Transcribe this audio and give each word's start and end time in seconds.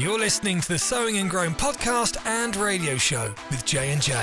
You're 0.00 0.18
listening 0.18 0.62
to 0.62 0.68
the 0.68 0.78
Sowing 0.78 1.18
and 1.18 1.28
Growing 1.28 1.52
podcast 1.54 2.16
and 2.26 2.56
radio 2.56 2.96
show 2.96 3.34
with 3.50 3.66
J 3.66 3.92
and 3.92 4.00
J. 4.00 4.14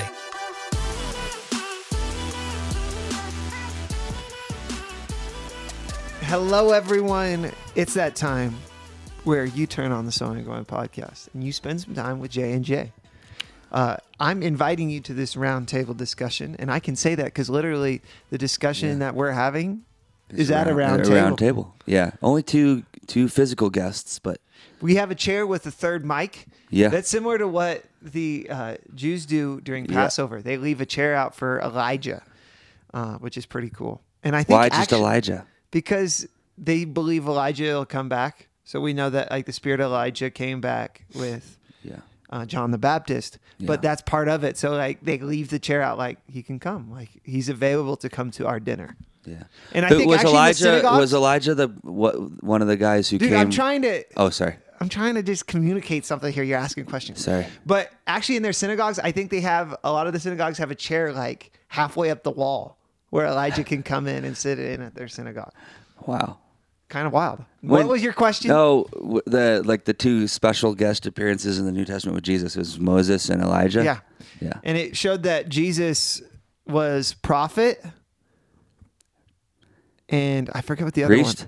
Hello, 6.21 6.71
everyone. 6.71 7.51
It's 7.75 7.93
that 7.93 8.15
time 8.15 8.55
where 9.23 9.45
you 9.45 9.67
turn 9.67 9.91
on 9.91 10.05
the 10.05 10.11
Sowing 10.11 10.37
and 10.37 10.45
Growing 10.45 10.65
podcast 10.65 11.29
and 11.33 11.43
you 11.43 11.51
spend 11.53 11.81
some 11.81 11.93
time 11.93 12.19
with 12.19 12.31
J 12.31 12.53
and 12.53 12.65
J. 12.65 12.91
Uh, 13.71 13.97
I'm 14.19 14.41
inviting 14.41 14.89
you 14.89 14.99
to 15.01 15.13
this 15.13 15.35
roundtable 15.35 15.95
discussion, 15.95 16.55
and 16.57 16.71
I 16.71 16.79
can 16.79 16.95
say 16.95 17.15
that 17.15 17.25
because 17.25 17.49
literally 17.49 18.01
the 18.29 18.37
discussion 18.37 18.89
Yeah. 18.89 18.95
that 18.99 19.15
we're 19.15 19.31
having 19.31 19.81
It's 19.81 19.86
is 20.29 20.51
at 20.51 20.67
a 20.67 20.73
round 20.73 21.01
a 21.01 21.03
table. 21.03 21.15
round 21.15 21.37
table. 21.37 21.75
Yeah, 21.85 22.11
only 22.21 22.43
two 22.43 22.83
two 23.07 23.27
physical 23.29 23.69
guests, 23.69 24.19
but 24.19 24.39
We 24.81 24.95
have 24.95 25.09
a 25.11 25.15
chair 25.15 25.47
with 25.47 25.65
a 25.65 25.71
third 25.71 26.05
mic. 26.05 26.45
Yeah. 26.69 26.89
That's 26.89 27.07
similar 27.09 27.37
to 27.37 27.47
what 27.47 27.85
the 28.01 28.47
uh, 28.49 28.75
Jews 28.93 29.25
do 29.25 29.61
during 29.61 29.85
Yeah. 29.85 29.93
Passover. 29.95 30.41
They 30.41 30.57
leave 30.57 30.81
a 30.81 30.85
chair 30.85 31.15
out 31.15 31.33
for 31.33 31.59
Elijah, 31.61 32.21
uh, 32.93 33.15
which 33.19 33.37
is 33.37 33.45
pretty 33.45 33.69
cool. 33.69 34.01
And 34.23 34.35
I 34.35 34.43
think 34.43 34.59
why 34.59 34.69
just 34.69 34.81
actu- 34.81 34.95
Elijah? 34.97 35.45
because 35.71 36.27
they 36.57 36.83
believe 36.85 37.25
Elijah 37.25 37.63
will 37.75 37.85
come 37.85 38.09
back. 38.09 38.47
So 38.65 38.81
we 38.81 38.91
know 38.93 39.09
that 39.09 39.31
like 39.31 39.45
the 39.45 39.53
spirit 39.53 39.79
of 39.79 39.85
Elijah 39.87 40.29
came 40.29 40.59
back 40.59 41.05
with 41.15 41.57
Yeah, 41.83 42.01
uh, 42.29 42.45
John 42.45 42.71
the 42.71 42.77
Baptist, 42.77 43.39
Yeah. 43.59 43.67
but 43.67 43.81
that's 43.81 44.01
part 44.01 44.27
of 44.27 44.43
it. 44.43 44.57
So 44.57 44.71
like 44.71 44.99
they 45.01 45.17
leave 45.19 45.49
the 45.49 45.59
chair 45.59 45.81
out, 45.81 45.97
like 45.97 46.17
he 46.27 46.43
can 46.43 46.59
come, 46.59 46.91
like 46.91 47.09
he's 47.23 47.47
available 47.47 47.95
to 47.97 48.09
come 48.09 48.29
to 48.31 48.45
our 48.45 48.59
dinner. 48.59 48.97
Yeah. 49.27 49.43
And 49.73 49.85
I 49.85 49.89
think 49.89 50.07
was 50.07 50.19
actually 50.19 50.29
in 50.29 50.33
the 50.33 50.39
Elijah 50.39 50.57
synagogues- 50.63 50.99
was 50.99 51.13
Elijah 51.13 51.55
the 51.55 51.67
what 51.83 52.43
one 52.43 52.61
of 52.61 52.67
the 52.67 52.77
guys 52.77 53.09
who 53.09 53.17
Dude, 53.17 53.29
came? 53.29 53.37
I'm 53.39 53.49
trying 53.49 53.81
to, 53.83 54.03
Oh, 54.15 54.29
sorry. 54.29 54.55
I'm 54.79 54.89
trying 54.89 55.15
to 55.15 55.23
just 55.23 55.47
communicate 55.47 56.05
something 56.05 56.31
here. 56.31 56.43
You're 56.43 56.59
asking 56.59 56.85
questions. 56.85 57.23
Sorry. 57.23 57.47
But 57.65 57.91
actually, 58.05 58.35
in 58.37 58.43
their 58.43 58.53
synagogues, 58.53 58.99
I 58.99 59.11
think 59.11 59.31
they 59.31 59.41
have 59.41 59.75
a 59.83 59.91
lot 59.91 60.05
of 60.07 60.13
the 60.13 60.19
synagogues 60.19 60.57
have 60.59 60.69
a 60.71 60.75
chair 60.75 61.11
like 61.11 61.51
halfway 61.67 62.11
up 62.11 62.23
the 62.23 62.31
wall 62.31 62.77
where 63.09 63.25
Elijah 63.25 63.63
can 63.63 63.81
come 63.83 64.05
in 64.07 64.23
and 64.23 64.37
sit 64.37 64.59
in 64.59 64.81
at 64.81 64.93
their 64.93 65.07
synagogue. 65.07 65.51
Wow. 66.05 66.37
Kind 66.89 67.07
of 67.07 67.11
wild. 67.13 67.39
When- 67.61 67.71
what 67.85 67.87
was 67.87 68.03
your 68.03 68.13
question? 68.13 68.49
No, 68.49 68.85
w- 68.93 69.21
the 69.25 69.61
like 69.65 69.85
the 69.85 69.93
two 69.93 70.27
special 70.27 70.75
guest 70.75 71.05
appearances 71.05 71.57
in 71.59 71.65
the 71.65 71.71
New 71.71 71.83
Testament 71.83 72.13
with 72.15 72.23
Jesus 72.23 72.55
was 72.55 72.79
Moses 72.79 73.29
and 73.29 73.41
Elijah. 73.41 73.83
Yeah. 73.83 73.99
yeah. 74.39 74.59
And 74.63 74.77
it 74.77 74.95
showed 74.95 75.23
that 75.23 75.49
Jesus 75.49 76.21
was 76.67 77.13
prophet, 77.15 77.83
and 80.09 80.49
I 80.53 80.61
forget 80.61 80.85
what 80.85 80.93
the 80.93 81.03
other 81.03 81.13
Priest, 81.13 81.47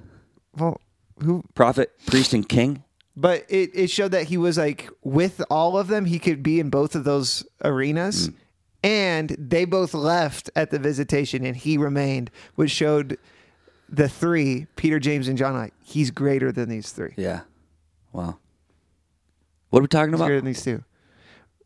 one. 0.54 0.62
Well, 0.62 0.82
who? 1.24 1.44
prophet, 1.54 1.92
priest, 2.06 2.34
and 2.34 2.48
king. 2.48 2.84
But 3.16 3.46
it, 3.50 3.72
it 3.74 3.90
showed 3.90 4.12
that 4.12 4.26
he 4.26 4.38
was 4.38 4.58
like 4.58 4.90
with 5.04 5.44
all 5.50 5.78
of 5.78 5.88
them. 5.88 6.06
He 6.06 6.20
could 6.20 6.42
be 6.42 6.60
in 6.60 6.70
both 6.70 6.96
of 6.96 7.04
those 7.04 7.46
arenas, 7.64 8.28
hmm. 8.28 8.36
and 8.84 9.30
they 9.38 9.66
both 9.66 9.94
left 9.94 10.50
at 10.56 10.72
the 10.72 10.80
visitation, 10.80 11.46
and 11.46 11.56
he 11.56 11.78
remained, 11.78 12.32
which 12.56 12.72
showed 12.72 13.18
the 13.90 14.08
three 14.08 14.68
Peter, 14.76 15.00
James, 15.00 15.28
and 15.28 15.38
John. 15.38 15.54
Like 15.54 15.74
he's 15.84 16.12
greater 16.12 16.52
than 16.52 16.70
these 16.70 16.92
three. 16.92 17.14
Yeah. 17.18 17.42
Wow. 18.14 18.38
What 19.70 19.80
are 19.80 19.82
we 19.84 19.88
talking 19.88 20.14
He's 20.14 20.20
about? 20.20 20.26
greater 20.28 20.42
than 20.42 20.46
these 20.46 20.64
two. 20.64 20.84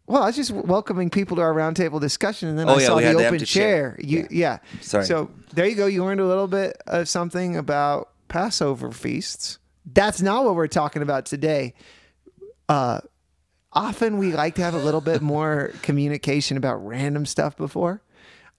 Well, 0.05 0.21
I 0.21 0.25
was 0.27 0.35
just 0.35 0.51
welcoming 0.51 1.09
people 1.09 1.37
to 1.37 1.41
our 1.41 1.53
roundtable 1.53 1.99
discussion, 2.01 2.49
and 2.49 2.59
then 2.59 2.67
Oh, 2.69 2.73
I 2.75 2.79
yeah, 2.81 2.87
saw 2.87 2.95
the 2.99 3.13
open 3.25 3.39
chair. 3.39 3.95
chair. 3.95 3.99
You, 3.99 4.27
yeah. 4.29 4.57
Sorry. 4.81 5.05
So 5.05 5.31
there 5.53 5.65
you 5.65 5.75
go. 5.75 5.85
You 5.85 6.03
learned 6.03 6.19
a 6.19 6.27
little 6.27 6.47
bit 6.47 6.75
of 6.87 7.07
something 7.07 7.55
about 7.55 8.09
Passover 8.27 8.91
feasts. 8.91 9.59
That's 9.85 10.21
not 10.21 10.43
what 10.43 10.55
we're 10.55 10.67
talking 10.67 11.01
about 11.01 11.25
today. 11.25 11.73
Uh, 12.67 12.99
often 13.71 14.17
we 14.17 14.33
like 14.33 14.55
to 14.55 14.61
have 14.61 14.73
a 14.73 14.77
little 14.79 15.01
bit 15.01 15.21
more 15.21 15.71
communication 15.81 16.57
about 16.57 16.85
random 16.85 17.25
stuff 17.25 17.55
before. 17.55 18.01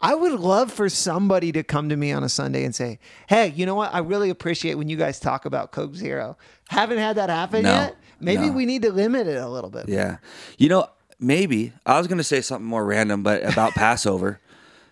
I 0.00 0.14
would 0.14 0.32
love 0.40 0.72
for 0.72 0.88
somebody 0.88 1.52
to 1.52 1.62
come 1.62 1.88
to 1.88 1.96
me 1.96 2.12
on 2.12 2.24
a 2.24 2.28
Sunday 2.28 2.64
and 2.64 2.74
say, 2.74 2.98
"Hey, 3.28 3.52
you 3.54 3.64
know 3.64 3.74
what? 3.74 3.94
I 3.94 4.00
really 4.00 4.28
appreciate 4.28 4.74
when 4.74 4.88
you 4.88 4.96
guys 4.96 5.20
talk 5.20 5.44
about 5.46 5.72
Coke 5.72 5.94
Zero. 5.94 6.36
Haven't 6.68 6.98
had 6.98 7.16
that 7.16 7.30
happen 7.30 7.62
No, 7.62 7.70
yet. 7.72 7.96
Maybe 8.20 8.46
no. 8.46 8.52
we 8.52 8.66
need 8.66 8.82
to 8.82 8.92
limit 8.92 9.26
it 9.26 9.36
a 9.36 9.48
little 9.48 9.70
bit." 9.70 9.88
Yeah. 9.88 10.18
You 10.58 10.68
know, 10.68 10.88
maybe 11.18 11.72
I 11.86 11.98
was 11.98 12.06
going 12.06 12.18
to 12.18 12.24
say 12.24 12.40
something 12.40 12.66
more 12.66 12.84
random, 12.84 13.22
but 13.22 13.42
about 13.44 13.72
Passover. 13.74 14.40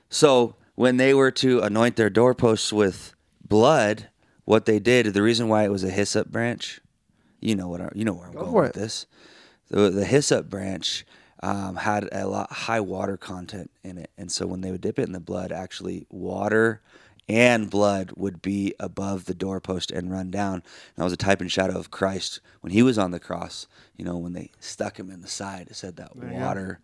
So 0.09 0.56
when 0.75 0.97
they 0.97 1.15
were 1.15 1.31
to 1.33 1.60
anoint 1.60 1.97
their 1.97 2.10
doorposts 2.10 2.72
with 2.72 3.15
blood, 3.47 4.09
what 4.44 4.66
they 4.66 4.78
did, 4.78 5.06
the 5.06 5.22
reason 5.22 5.49
why 5.49 5.65
it 5.65 5.71
was 5.71 5.84
a 5.84 5.91
hyssop 5.91 6.28
branch, 6.28 6.81
you 7.41 7.55
know 7.55 7.69
what? 7.69 7.81
I, 7.81 7.88
you 7.94 8.05
know 8.05 8.15
where 8.15 8.27
I'm 8.27 8.34
going 8.34 8.53
with 8.53 8.77
it. 8.77 8.81
this. 8.81 9.06
The, 9.69 9.91
the 9.91 10.05
hyssop 10.05 10.49
branch 10.49 11.05
um, 11.43 11.77
had 11.77 12.09
a 12.12 12.27
lot 12.27 12.53
high 12.53 12.81
water 12.81 13.16
content 13.16 13.71
in 13.82 13.99
it, 13.99 14.11
and 14.16 14.31
so 14.31 14.47
when 14.47 14.61
they 14.61 14.71
would 14.71 14.81
dip 14.81 14.99
it 14.99 15.06
in 15.06 15.12
the 15.12 15.21
blood, 15.21 15.50
actually 15.50 16.06
water 16.11 16.82
and 17.28 17.71
blood 17.71 18.12
would 18.16 18.43
be 18.43 18.75
above 18.81 19.25
the 19.27 19.34
doorpost 19.34 19.91
and 19.91 20.10
run 20.10 20.31
down. 20.31 20.55
And 20.55 20.62
That 20.97 21.05
was 21.05 21.12
a 21.12 21.16
type 21.16 21.41
and 21.41 21.50
shadow 21.50 21.78
of 21.78 21.91
Christ 21.91 22.41
when 22.60 22.72
he 22.72 22.83
was 22.83 22.99
on 22.99 23.10
the 23.12 23.21
cross. 23.21 23.66
You 23.97 24.05
know, 24.05 24.16
when 24.19 24.33
they 24.33 24.50
stuck 24.60 24.99
him 24.99 25.10
in 25.10 25.21
the 25.22 25.28
side, 25.28 25.69
it 25.71 25.77
said 25.77 25.97
that 25.97 26.16
water 26.16 26.81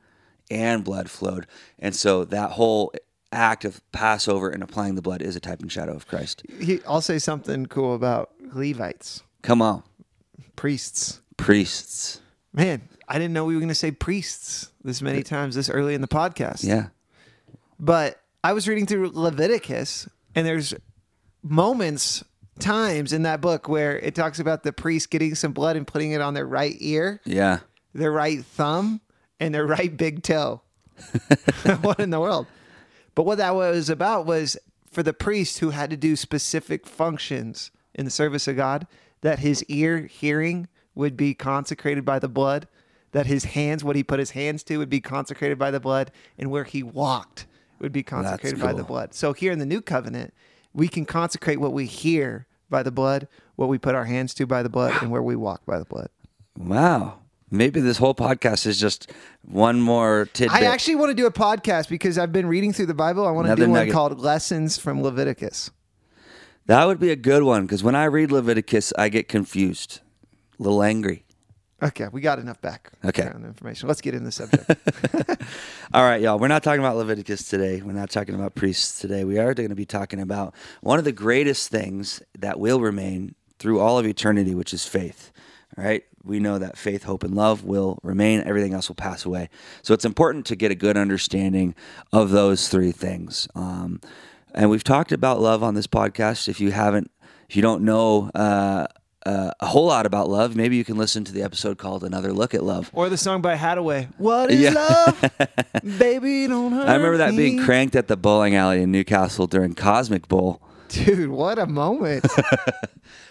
and 0.50 0.82
blood 0.84 1.10
flowed, 1.10 1.46
and 1.78 1.94
so 1.94 2.24
that 2.24 2.52
whole 2.52 2.90
act 3.30 3.66
of 3.66 3.82
Passover 3.92 4.48
and 4.48 4.62
applying 4.62 4.94
the 4.94 5.02
blood 5.02 5.20
is 5.20 5.36
a 5.36 5.40
type 5.40 5.60
and 5.60 5.70
shadow 5.70 5.92
of 5.94 6.06
Christ. 6.08 6.42
He, 6.58 6.80
I'll 6.88 7.02
say 7.02 7.18
something 7.18 7.66
cool 7.66 7.94
about 7.94 8.30
Levites, 8.54 9.22
Come 9.42 9.60
on, 9.60 9.82
priests. 10.56 11.20
priests. 11.36 12.22
Man, 12.54 12.88
I 13.06 13.18
didn't 13.18 13.34
know 13.34 13.44
we 13.44 13.54
were 13.54 13.60
going 13.60 13.68
to 13.68 13.74
say 13.74 13.90
priests 13.90 14.72
this 14.82 15.02
many 15.02 15.22
times 15.22 15.54
this 15.54 15.68
early 15.68 15.92
in 15.94 16.00
the 16.00 16.08
podcast. 16.08 16.64
Yeah. 16.64 16.86
But 17.78 18.20
I 18.42 18.54
was 18.54 18.66
reading 18.66 18.86
through 18.86 19.10
Leviticus, 19.12 20.08
and 20.38 20.46
there's 20.46 20.72
moments, 21.42 22.24
times 22.58 23.12
in 23.12 23.22
that 23.22 23.40
book 23.40 23.68
where 23.68 23.98
it 23.98 24.14
talks 24.14 24.38
about 24.38 24.62
the 24.62 24.72
priest 24.72 25.10
getting 25.10 25.34
some 25.34 25.52
blood 25.52 25.76
and 25.76 25.86
putting 25.86 26.12
it 26.12 26.20
on 26.20 26.34
their 26.34 26.46
right 26.46 26.76
ear, 26.80 27.20
Yeah. 27.24 27.60
their 27.94 28.12
right 28.12 28.44
thumb, 28.44 29.00
and 29.40 29.54
their 29.54 29.66
right 29.66 29.96
big 29.96 30.22
toe. 30.22 30.62
what 31.82 32.00
in 32.00 32.10
the 32.10 32.20
world? 32.20 32.46
But 33.14 33.24
what 33.26 33.38
that 33.38 33.54
was 33.54 33.88
about 33.88 34.26
was 34.26 34.56
for 34.90 35.02
the 35.02 35.12
priest 35.12 35.58
who 35.58 35.70
had 35.70 35.90
to 35.90 35.96
do 35.96 36.16
specific 36.16 36.86
functions 36.86 37.70
in 37.94 38.04
the 38.04 38.10
service 38.10 38.48
of 38.48 38.56
God, 38.56 38.86
that 39.20 39.40
his 39.40 39.64
ear 39.64 40.06
hearing 40.06 40.68
would 40.94 41.16
be 41.16 41.34
consecrated 41.34 42.04
by 42.04 42.18
the 42.18 42.28
blood, 42.28 42.66
that 43.12 43.26
his 43.26 43.44
hands, 43.44 43.82
what 43.84 43.96
he 43.96 44.02
put 44.02 44.18
his 44.18 44.30
hands 44.32 44.62
to, 44.64 44.78
would 44.78 44.90
be 44.90 45.00
consecrated 45.00 45.58
by 45.58 45.70
the 45.70 45.80
blood, 45.80 46.10
and 46.36 46.50
where 46.50 46.64
he 46.64 46.82
walked 46.82 47.46
would 47.80 47.92
be 47.92 48.02
consecrated 48.02 48.60
by 48.60 48.72
the 48.72 48.84
blood. 48.84 49.14
So 49.14 49.32
here 49.32 49.52
in 49.52 49.58
the 49.58 49.66
new 49.66 49.80
covenant, 49.80 50.34
we 50.72 50.88
can 50.88 51.04
consecrate 51.04 51.60
what 51.60 51.72
we 51.72 51.86
hear 51.86 52.46
by 52.70 52.82
the 52.82 52.90
blood, 52.90 53.28
what 53.56 53.68
we 53.68 53.78
put 53.78 53.94
our 53.94 54.04
hands 54.04 54.34
to 54.34 54.46
by 54.46 54.62
the 54.62 54.68
blood, 54.68 54.94
and 55.02 55.10
where 55.10 55.22
we 55.22 55.34
walk 55.36 55.64
by 55.66 55.78
the 55.78 55.84
blood. 55.84 56.08
Wow. 56.56 57.20
Maybe 57.50 57.80
this 57.80 57.96
whole 57.96 58.14
podcast 58.14 58.66
is 58.66 58.78
just 58.78 59.10
one 59.42 59.80
more 59.80 60.28
tidbit. 60.34 60.54
I 60.60 60.66
actually 60.66 60.96
want 60.96 61.10
to 61.10 61.14
do 61.14 61.24
a 61.26 61.32
podcast 61.32 61.88
because 61.88 62.18
I've 62.18 62.32
been 62.32 62.46
reading 62.46 62.74
through 62.74 62.86
the 62.86 62.94
Bible. 62.94 63.26
I 63.26 63.30
want 63.30 63.46
to 63.46 63.52
Another 63.52 63.64
do 63.64 63.70
one 63.70 63.78
nugget. 63.80 63.94
called 63.94 64.20
Lessons 64.20 64.76
from 64.76 65.02
Leviticus. 65.02 65.70
that 66.66 66.84
would 66.86 67.00
be 67.00 67.10
a 67.10 67.16
good 67.16 67.42
one 67.44 67.62
because 67.62 67.82
when 67.82 67.94
I 67.94 68.04
read 68.04 68.30
Leviticus, 68.30 68.92
I 68.98 69.08
get 69.08 69.28
confused, 69.28 70.00
a 70.58 70.62
little 70.62 70.82
angry. 70.82 71.24
Okay, 71.80 72.08
we 72.10 72.20
got 72.20 72.40
enough 72.40 72.60
back. 72.60 72.90
Okay. 73.04 73.26
information. 73.26 73.86
Let's 73.86 74.00
get 74.00 74.14
in 74.14 74.24
the 74.24 74.32
subject. 74.32 74.68
All 75.94 76.02
right, 76.02 76.20
y'all. 76.20 76.36
We're 76.36 76.48
not 76.48 76.64
talking 76.64 76.80
about 76.80 76.96
Leviticus 76.96 77.48
today. 77.48 77.80
We're 77.80 77.92
not 77.92 78.10
talking 78.10 78.34
about 78.34 78.56
priests 78.56 78.98
today. 79.00 79.22
We 79.22 79.38
are 79.38 79.54
going 79.54 79.68
to 79.68 79.76
be 79.76 79.86
talking 79.86 80.20
about 80.20 80.54
one 80.80 80.98
of 80.98 81.04
the 81.04 81.12
greatest 81.12 81.70
things 81.70 82.20
that 82.36 82.58
will 82.58 82.80
remain 82.80 83.36
through 83.60 83.78
all 83.78 83.96
of 83.96 84.06
eternity, 84.06 84.56
which 84.56 84.74
is 84.74 84.86
faith. 84.86 85.30
All 85.76 85.84
right. 85.84 86.02
We 86.24 86.40
know 86.40 86.58
that 86.58 86.76
faith, 86.76 87.04
hope, 87.04 87.22
and 87.22 87.34
love 87.34 87.62
will 87.62 88.00
remain. 88.02 88.42
Everything 88.44 88.74
else 88.74 88.88
will 88.88 88.96
pass 88.96 89.24
away. 89.24 89.48
So 89.82 89.94
it's 89.94 90.04
important 90.04 90.46
to 90.46 90.56
get 90.56 90.72
a 90.72 90.74
good 90.74 90.96
understanding 90.96 91.76
of 92.12 92.30
those 92.30 92.68
three 92.68 92.90
things. 92.90 93.46
Um, 93.54 94.00
and 94.52 94.68
we've 94.68 94.82
talked 94.82 95.12
about 95.12 95.40
love 95.40 95.62
on 95.62 95.74
this 95.74 95.86
podcast. 95.86 96.48
If 96.48 96.60
you 96.60 96.72
haven't, 96.72 97.12
if 97.48 97.54
you 97.54 97.62
don't 97.62 97.82
know 97.82 98.30
uh, 98.34 98.88
uh, 99.28 99.52
a 99.60 99.66
whole 99.66 99.86
lot 99.86 100.06
about 100.06 100.28
love, 100.30 100.56
maybe 100.56 100.76
you 100.76 100.84
can 100.84 100.96
listen 100.96 101.22
to 101.24 101.32
the 101.32 101.42
episode 101.42 101.76
called 101.78 102.02
"Another 102.04 102.32
Look 102.32 102.54
at 102.54 102.62
Love." 102.64 102.90
or 102.92 103.08
the 103.08 103.16
song 103.18 103.42
by 103.42 103.56
Haddaway. 103.56 104.08
What 104.18 104.50
is 104.50 104.60
Yeah. 104.60 104.70
love? 104.72 105.30
Baby, 105.98 106.46
don't 106.46 106.72
hurt 106.72 106.88
I 106.88 106.94
remember 106.94 107.18
that 107.18 107.36
being 107.36 107.62
cranked 107.62 107.94
at 107.96 108.08
the 108.08 108.16
bowling 108.16 108.54
alley 108.54 108.82
in 108.82 108.90
Newcastle 108.90 109.46
during 109.46 109.74
Cosmic 109.74 110.28
Bowl. 110.28 110.62
Dude, 110.88 111.30
what 111.30 111.58
a 111.58 111.66
moment. 111.66 112.24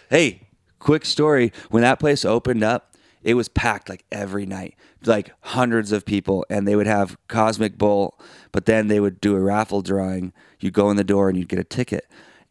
Hey, 0.09 0.47
quick 0.79 1.03
story. 1.03 1.51
When 1.69 1.83
that 1.83 1.99
place 1.99 2.23
opened 2.23 2.63
up, 2.63 2.95
it 3.23 3.33
was 3.33 3.49
packed 3.49 3.89
like 3.89 4.05
every 4.09 4.45
night, 4.45 4.75
like 5.05 5.33
hundreds 5.41 5.91
of 5.91 6.05
people, 6.05 6.45
and 6.49 6.65
they 6.65 6.77
would 6.77 6.87
have 6.87 7.17
Cosmic 7.27 7.77
Bowl, 7.77 8.17
but 8.53 8.67
then 8.67 8.87
they 8.87 9.01
would 9.01 9.19
do 9.19 9.35
a 9.35 9.39
raffle 9.41 9.81
drawing. 9.81 10.31
You'd 10.61 10.71
go 10.73 10.89
in 10.89 10.95
the 10.95 11.03
door 11.03 11.27
and 11.27 11.37
you'd 11.37 11.49
get 11.49 11.59
a 11.59 11.63
ticket. 11.65 12.07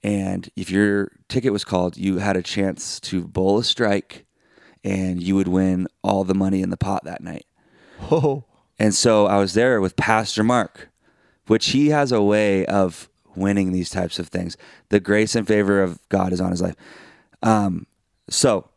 And 0.06 0.49
if 0.55 0.70
your 0.70 1.11
ticket 1.29 1.53
was 1.53 1.64
called, 1.64 1.97
you 1.97 2.19
had 2.19 2.37
a 2.37 2.43
chance 2.43 3.00
to 3.00 3.26
bowl 3.26 3.58
a 3.58 3.64
strike 3.64 4.25
and 4.85 5.20
you 5.20 5.35
would 5.35 5.49
win 5.49 5.88
all 6.05 6.23
the 6.23 6.32
money 6.32 6.62
in 6.62 6.70
the 6.70 6.76
pot 6.76 7.03
that 7.05 7.25
night. 7.25 7.44
Oh, 8.12 8.44
And 8.79 8.94
so 8.94 9.26
I 9.26 9.38
was 9.38 9.55
there 9.55 9.81
with 9.81 9.97
Pastor 9.97 10.44
Mark, 10.44 10.91
which 11.49 11.70
he 11.70 11.88
has 11.88 12.12
a 12.12 12.23
way 12.23 12.64
of 12.67 13.08
winning 13.35 13.73
these 13.73 13.91
types 13.91 14.20
of 14.20 14.29
things. 14.29 14.56
The 14.91 15.00
grace 15.00 15.35
and 15.35 15.44
favor 15.44 15.82
of 15.82 15.99
God 16.08 16.32
is 16.32 16.41
on 16.41 16.53
his 16.53 16.62
life. 16.62 16.76
Um, 17.43 17.88
so 18.31 18.69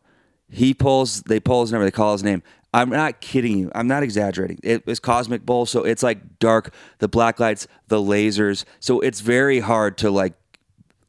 he 0.48 0.74
pulls, 0.74 1.22
they 1.22 1.38
pull 1.38 1.60
his 1.60 1.70
number, 1.70 1.84
they 1.84 1.92
call 1.92 2.10
his 2.12 2.24
name. 2.24 2.42
I'm 2.74 2.90
not 2.90 3.20
kidding 3.20 3.56
you. 3.56 3.70
I'm 3.74 3.86
not 3.86 4.02
exaggerating. 4.02 4.58
It 4.64 4.84
was 4.84 4.98
Cosmic 4.98 5.46
Bowl, 5.46 5.64
so 5.66 5.84
it's 5.84 6.02
like 6.02 6.40
dark, 6.40 6.74
the 6.98 7.08
black 7.08 7.38
lights, 7.38 7.68
the 7.86 8.00
lasers. 8.00 8.64
So 8.80 8.98
it's 8.98 9.20
very 9.20 9.60
hard 9.60 9.96
to 9.98 10.10
like 10.10 10.34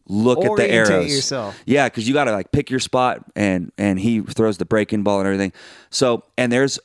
look 0.07 0.39
at 0.39 0.44
the 0.44 0.50
Orientate 0.63 0.69
arrows. 0.89 1.15
yourself. 1.15 1.62
Yeah, 1.65 1.88
because 1.88 2.07
you 2.07 2.13
got 2.13 2.25
to 2.25 2.31
like 2.31 2.51
pick 2.51 2.69
your 2.69 2.80
spot, 2.80 3.24
and 3.36 3.71
and 3.77 4.00
he 4.00 4.21
throws 4.21 4.57
the 4.57 4.65
breaking 4.65 5.03
ball 5.03 5.19
and 5.19 5.27
everything. 5.27 5.53
So 5.89 6.24
and 6.38 6.51
there's 6.51 6.80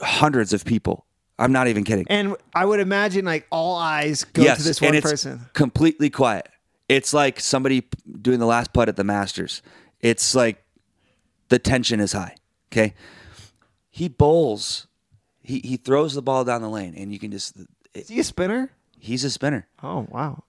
hundreds 0.00 0.52
of 0.52 0.64
people. 0.64 1.04
I'm 1.38 1.52
not 1.52 1.68
even 1.68 1.84
kidding. 1.84 2.06
and 2.08 2.34
I 2.54 2.64
would 2.64 2.80
imagine 2.80 3.24
like 3.26 3.46
all 3.50 3.76
eyes 3.76 4.24
go 4.24 4.42
yes, 4.42 4.58
to 4.58 4.64
this 4.64 4.78
and 4.80 4.88
one 4.88 4.94
it's 4.96 5.10
person. 5.10 5.40
completely 5.52 6.08
quiet. 6.08 6.48
It's 6.88 7.12
like 7.12 7.40
somebody 7.40 7.84
doing 8.22 8.38
the 8.38 8.46
last 8.46 8.72
putt 8.72 8.88
at 8.88 8.96
the 8.96 9.04
Masters. 9.04 9.60
It's 10.00 10.34
like 10.34 10.64
the 11.48 11.58
tension 11.58 12.00
is 12.00 12.12
high. 12.12 12.36
Okay, 12.72 12.94
he 13.90 14.08
bowls. 14.08 14.86
He 15.42 15.60
he 15.60 15.76
throws 15.76 16.14
the 16.14 16.22
ball 16.22 16.44
down 16.44 16.62
the 16.62 16.70
lane, 16.70 16.94
and 16.96 17.12
you 17.12 17.18
can 17.18 17.30
just. 17.30 17.56
Is 17.94 18.08
he 18.08 18.18
a 18.20 18.24
spinner? 18.24 18.70
he's 18.98 19.22
a 19.24 19.30
spinner 19.30 19.68
Oh 19.82 20.06
wow. 20.10 20.42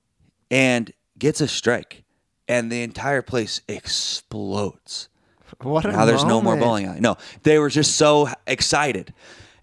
and 0.50 0.92
gets 1.20 1.42
a 1.42 1.48
strike, 1.48 2.04
and 2.48 2.72
the 2.72 2.84
entire 2.84 3.22
place 3.22 3.62
explodes. 3.68 5.10
What 5.62 5.86
a 5.86 5.92
Now 5.92 6.06
there's 6.06 6.26
no 6.26 6.42
more 6.42 6.58
bowling 6.58 6.86
alley. 6.86 7.00
No, 7.00 7.16
they 7.44 7.58
were 7.58 7.70
just 7.70 7.96
so 7.96 8.30
excited, 8.46 9.14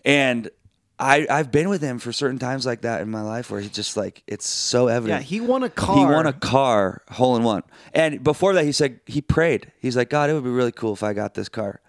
and 0.05 0.51
I 0.99 1.27
I've 1.29 1.51
been 1.51 1.69
with 1.69 1.83
him 1.83 1.99
for 1.99 2.13
certain 2.13 2.39
times 2.39 2.65
like 2.65 2.83
that 2.83 3.03
in 3.03 3.11
my 3.11 3.21
life 3.21 3.51
where 3.51 3.61
he 3.61 3.69
just 3.69 3.97
like 3.97 4.23
it's 4.27 4.47
so 4.47 4.89
evident. 4.89 5.21
Yeah, 5.21 5.25
he 5.27 5.41
won 5.41 5.63
a 5.63 5.69
car. 5.69 5.97
He 5.97 6.05
won 6.05 6.27
a 6.27 6.33
car 6.33 7.03
hole 7.11 7.37
in 7.37 7.43
one, 7.43 7.63
and 7.93 8.23
before 8.25 8.55
that 8.55 8.65
he 8.65 8.73
said 8.73 9.01
he 9.07 9.21
prayed. 9.21 9.73
He's 9.79 9.97
like, 9.97 10.09
God, 10.09 10.31
it 10.31 10.35
would 10.35 10.45
be 10.45 10.51
really 10.51 10.73
cool 10.73 10.93
if 10.93 11.03
I 11.03 11.13
got 11.13 11.35
this 11.35 11.49
car, 11.49 11.81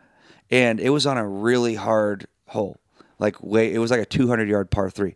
and 0.49 0.79
it 0.79 0.89
was 0.89 1.05
on 1.05 1.17
a 1.17 1.27
really 1.27 1.75
hard 1.75 2.27
hole, 2.47 2.79
like 3.17 3.41
way 3.43 3.73
it 3.73 3.79
was 3.79 3.91
like 3.91 4.01
a 4.01 4.05
200 4.05 4.47
yard 4.49 4.71
par 4.71 4.89
three. 4.89 5.15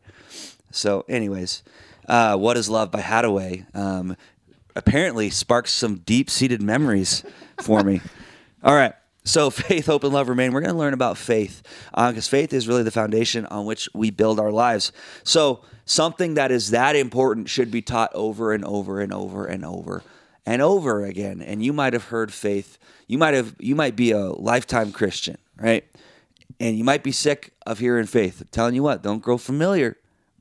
So, 0.72 1.04
anyways, 1.10 1.63
uh, 2.07 2.38
"What 2.38 2.57
Is 2.57 2.69
Love" 2.69 2.92
by 2.92 3.01
Haddaway 3.01 3.66
um, 3.75 4.16
apparently 4.75 5.30
sparks 5.30 5.71
some 5.71 5.98
deep 5.98 6.30
seated 6.30 6.62
memories 6.62 7.24
for 7.62 7.83
me. 7.83 8.01
All 8.63 8.75
right. 8.75 8.94
So, 9.24 9.50
faith, 9.51 9.86
hope, 9.86 10.04
and 10.04 10.13
love 10.13 10.30
remain. 10.30 10.54
We're 10.54 10.62
going 10.62 10.74
to 10.74 10.80
learn 10.80 10.94
about 10.94 11.18
faith 11.18 11.62
uh, 11.94 12.10
because 12.10 12.27
faith 12.27 12.54
is 12.54 12.68
really 12.68 12.83
the 12.83 12.92
foundation 12.92 13.45
on 13.48 13.66
which 13.66 13.89
we 13.94 14.10
build 14.12 14.39
our 14.39 14.51
lives. 14.51 14.92
So, 15.24 15.62
something 15.86 16.36
that 16.36 16.51
is 16.51 16.71
that 16.71 16.95
important 16.95 17.50
should 17.50 17.71
be 17.71 17.81
taught 17.81 18.12
over 18.13 18.54
and 18.54 18.66
over 18.66 19.00
and 19.00 19.13
over 19.13 19.45
and 19.45 19.66
over 19.66 20.04
and 20.45 20.62
over 20.62 21.04
again. 21.04 21.42
And 21.42 21.63
you 21.63 21.74
might 21.74 21.94
have 21.94 22.06
heard 22.06 22.33
faith. 22.33 22.77
You 23.07 23.18
might 23.18 23.33
have. 23.33 23.56
You 23.60 23.75
might 23.75 23.95
be 23.95 24.12
a 24.12 24.30
lifetime 24.30 24.92
Christian, 24.92 25.38
right? 25.57 25.86
And 26.60 26.77
you 26.77 26.83
might 26.83 27.04
be 27.04 27.12
sick 27.12 27.54
of 27.65 27.80
hearing 27.80 28.06
faith. 28.06 28.42
I'm 28.42 28.48
telling 28.51 28.75
you 28.75 28.83
what, 28.83 29.01
don't 29.01 29.22
grow 29.22 29.38
familiar 29.38 29.98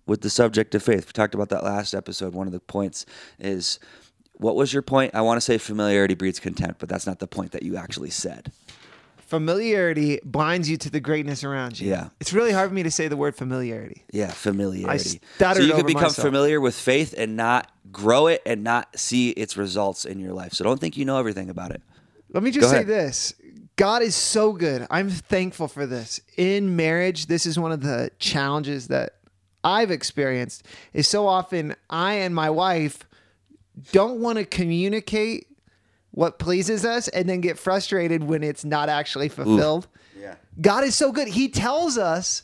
with 0.06 0.22
the 0.22 0.30
subject 0.30 0.74
of 0.74 0.82
faith. 0.82 1.06
We 1.06 1.12
talked 1.12 1.34
about 1.34 1.50
that 1.50 1.62
last 1.62 1.94
episode. 1.94 2.32
One 2.32 2.46
of 2.46 2.52
the 2.52 2.60
points 2.60 3.04
is 3.38 3.78
what 4.38 4.56
was 4.56 4.72
your 4.72 4.82
point? 4.82 5.14
I 5.14 5.20
want 5.20 5.36
to 5.36 5.40
say 5.40 5.58
familiarity 5.58 6.14
breeds 6.14 6.40
contempt, 6.40 6.80
but 6.80 6.88
that's 6.88 7.06
not 7.06 7.18
the 7.18 7.26
point 7.26 7.52
that 7.52 7.62
you 7.62 7.76
actually 7.76 8.10
said. 8.10 8.52
Familiarity 9.18 10.20
blinds 10.24 10.70
you 10.70 10.78
to 10.78 10.90
the 10.90 11.00
greatness 11.00 11.44
around 11.44 11.78
you. 11.78 11.90
Yeah. 11.90 12.08
It's 12.18 12.32
really 12.32 12.52
hard 12.52 12.70
for 12.70 12.74
me 12.74 12.82
to 12.84 12.90
say 12.90 13.08
the 13.08 13.16
word 13.16 13.36
familiarity. 13.36 14.04
Yeah, 14.10 14.30
familiarity. 14.30 15.20
stuttered 15.34 15.62
so 15.62 15.68
you 15.68 15.74
can 15.74 15.84
become 15.84 16.04
myself. 16.04 16.26
familiar 16.26 16.60
with 16.60 16.74
faith 16.74 17.14
and 17.16 17.36
not 17.36 17.70
grow 17.92 18.28
it 18.28 18.40
and 18.46 18.64
not 18.64 18.98
see 18.98 19.30
its 19.30 19.56
results 19.56 20.06
in 20.06 20.18
your 20.18 20.32
life. 20.32 20.54
So 20.54 20.64
don't 20.64 20.80
think 20.80 20.96
you 20.96 21.04
know 21.04 21.18
everything 21.18 21.50
about 21.50 21.72
it. 21.72 21.82
Let 22.32 22.42
me 22.42 22.50
just 22.50 22.70
say 22.70 22.84
this. 22.84 23.34
God 23.76 24.02
is 24.02 24.14
so 24.14 24.52
good. 24.52 24.86
I'm 24.90 25.10
thankful 25.10 25.68
for 25.68 25.86
this. 25.86 26.20
In 26.36 26.74
marriage, 26.74 27.26
this 27.26 27.46
is 27.46 27.58
one 27.58 27.70
of 27.70 27.80
the 27.80 28.10
challenges 28.18 28.88
that 28.88 29.14
I've 29.62 29.90
experienced 29.90 30.66
is 30.92 31.06
so 31.06 31.26
often 31.26 31.74
I 31.90 32.14
and 32.14 32.34
my 32.34 32.50
wife 32.50 33.07
don't 33.92 34.20
want 34.20 34.38
to 34.38 34.44
communicate 34.44 35.46
what 36.10 36.38
pleases 36.38 36.84
us 36.84 37.08
and 37.08 37.28
then 37.28 37.40
get 37.40 37.58
frustrated 37.58 38.24
when 38.24 38.42
it's 38.42 38.64
not 38.64 38.88
actually 38.88 39.28
fulfilled. 39.28 39.86
Yeah. 40.18 40.34
God 40.60 40.84
is 40.84 40.94
so 40.94 41.12
good. 41.12 41.28
He 41.28 41.48
tells 41.48 41.96
us 41.98 42.42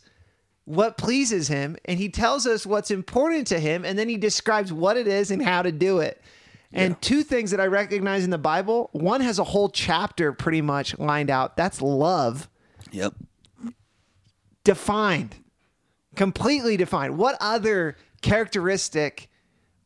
what 0.65 0.97
pleases 0.97 1.49
him 1.49 1.77
and 1.85 1.99
he 1.99 2.09
tells 2.09 2.47
us 2.47 2.65
what's 2.65 2.91
important 2.91 3.47
to 3.49 3.59
him 3.59 3.85
and 3.85 3.99
then 3.99 4.09
he 4.09 4.17
describes 4.17 4.73
what 4.73 4.97
it 4.97 5.07
is 5.09 5.31
and 5.31 5.43
how 5.43 5.63
to 5.63 5.73
do 5.73 5.99
it. 5.99 6.21
And 6.73 7.01
two 7.01 7.23
things 7.23 7.53
that 7.53 7.61
I 7.61 7.67
recognize 7.67 8.25
in 8.25 8.31
the 8.31 8.39
Bible, 8.39 8.91
one 8.93 9.21
has 9.21 9.39
a 9.39 9.45
whole 9.45 9.69
chapter 9.69 10.33
pretty 10.33 10.61
much 10.61 10.99
lined 10.99 11.31
out. 11.31 11.57
That's 11.57 11.81
love 11.81 12.49
Yep. 12.91 13.15
defined. 14.65 15.37
Completely 16.17 16.77
defined. 16.77 17.19
What 17.19 17.37
other 17.41 17.97
characteristic 18.23 19.29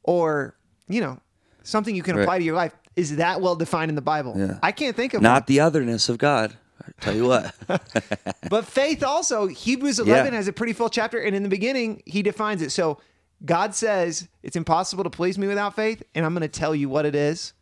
or, 0.02 0.56
you 0.88 1.00
know, 1.00 1.20
something 1.62 1.94
you 1.94 2.02
can 2.02 2.16
Right. 2.16 2.22
apply 2.22 2.38
to 2.38 2.44
your 2.44 2.56
life 2.56 2.72
is 2.96 3.16
that 3.16 3.40
well 3.40 3.56
defined 3.56 3.90
in 3.90 3.94
the 3.94 4.02
Bible? 4.02 4.34
Yeah. 4.36 4.58
I 4.62 4.72
can't 4.72 4.96
think 4.96 5.14
of 5.14 5.22
Not 5.22 5.46
the 5.46 5.60
otherness 5.60 6.08
of 6.08 6.18
God. 6.18 6.56
I 6.80 6.90
tell 7.00 7.14
you 7.14 7.26
what. 7.26 7.54
But 8.50 8.64
faith 8.66 9.02
also, 9.02 9.46
Hebrews 9.46 9.98
11 9.98 10.32
Yeah. 10.32 10.36
has 10.38 10.48
a 10.48 10.52
pretty 10.52 10.72
full 10.72 10.88
chapter. 10.88 11.18
And 11.18 11.36
in 11.36 11.42
the 11.42 11.48
beginning, 11.48 12.02
he 12.06 12.22
defines 12.22 12.62
it. 12.62 12.70
So 12.72 12.98
God 13.44 13.74
says, 13.74 14.28
it's 14.42 14.56
impossible 14.56 15.04
to 15.04 15.10
please 15.10 15.38
me 15.38 15.46
without 15.46 15.76
faith. 15.76 16.02
And 16.14 16.24
I'm 16.24 16.32
going 16.32 16.42
to 16.42 16.48
tell 16.48 16.74
you 16.74 16.88
what 16.88 17.04
it 17.06 17.14
is. 17.14 17.52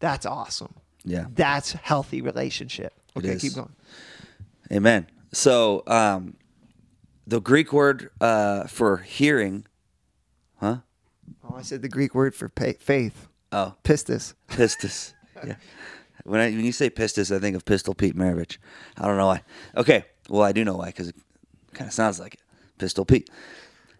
That's 0.00 0.26
awesome. 0.26 0.74
yeah. 1.04 1.26
That's 1.34 1.72
healthy 1.72 2.20
relationship. 2.20 2.92
Okay, 3.16 3.36
keep 3.36 3.54
going. 3.54 3.72
Amen. 4.72 5.06
So, 5.32 5.82
um, 5.86 6.36
the 7.26 7.40
Greek 7.40 7.72
word 7.72 8.10
uh, 8.20 8.64
for 8.66 8.98
hearing, 8.98 9.66
huh? 10.56 10.78
Oh, 11.48 11.54
I 11.56 11.62
said 11.62 11.80
the 11.80 11.88
Greek 11.88 12.14
word 12.14 12.34
for 12.34 12.48
faith, 12.50 13.28
Oh, 13.54 13.72
pistis. 13.84 14.34
pistis. 14.48 15.14
yeah. 15.46 15.54
When, 16.24 16.40
I, 16.40 16.46
when 16.46 16.64
you 16.64 16.72
say 16.72 16.90
pistis, 16.90 17.34
I 17.34 17.38
think 17.38 17.54
of 17.54 17.64
Pistol 17.64 17.94
Pete 17.94 18.16
Maravich. 18.16 18.58
I 18.98 19.06
don't 19.06 19.16
know 19.16 19.28
why. 19.28 19.42
Okay. 19.76 20.06
Well, 20.28 20.42
I 20.42 20.50
do 20.50 20.64
know 20.64 20.76
why 20.76 20.86
because 20.86 21.08
it 21.08 21.14
kind 21.72 21.86
of 21.86 21.94
sounds 21.94 22.18
like 22.18 22.34
it. 22.34 22.40
Pistol 22.78 23.04
Pete. 23.04 23.30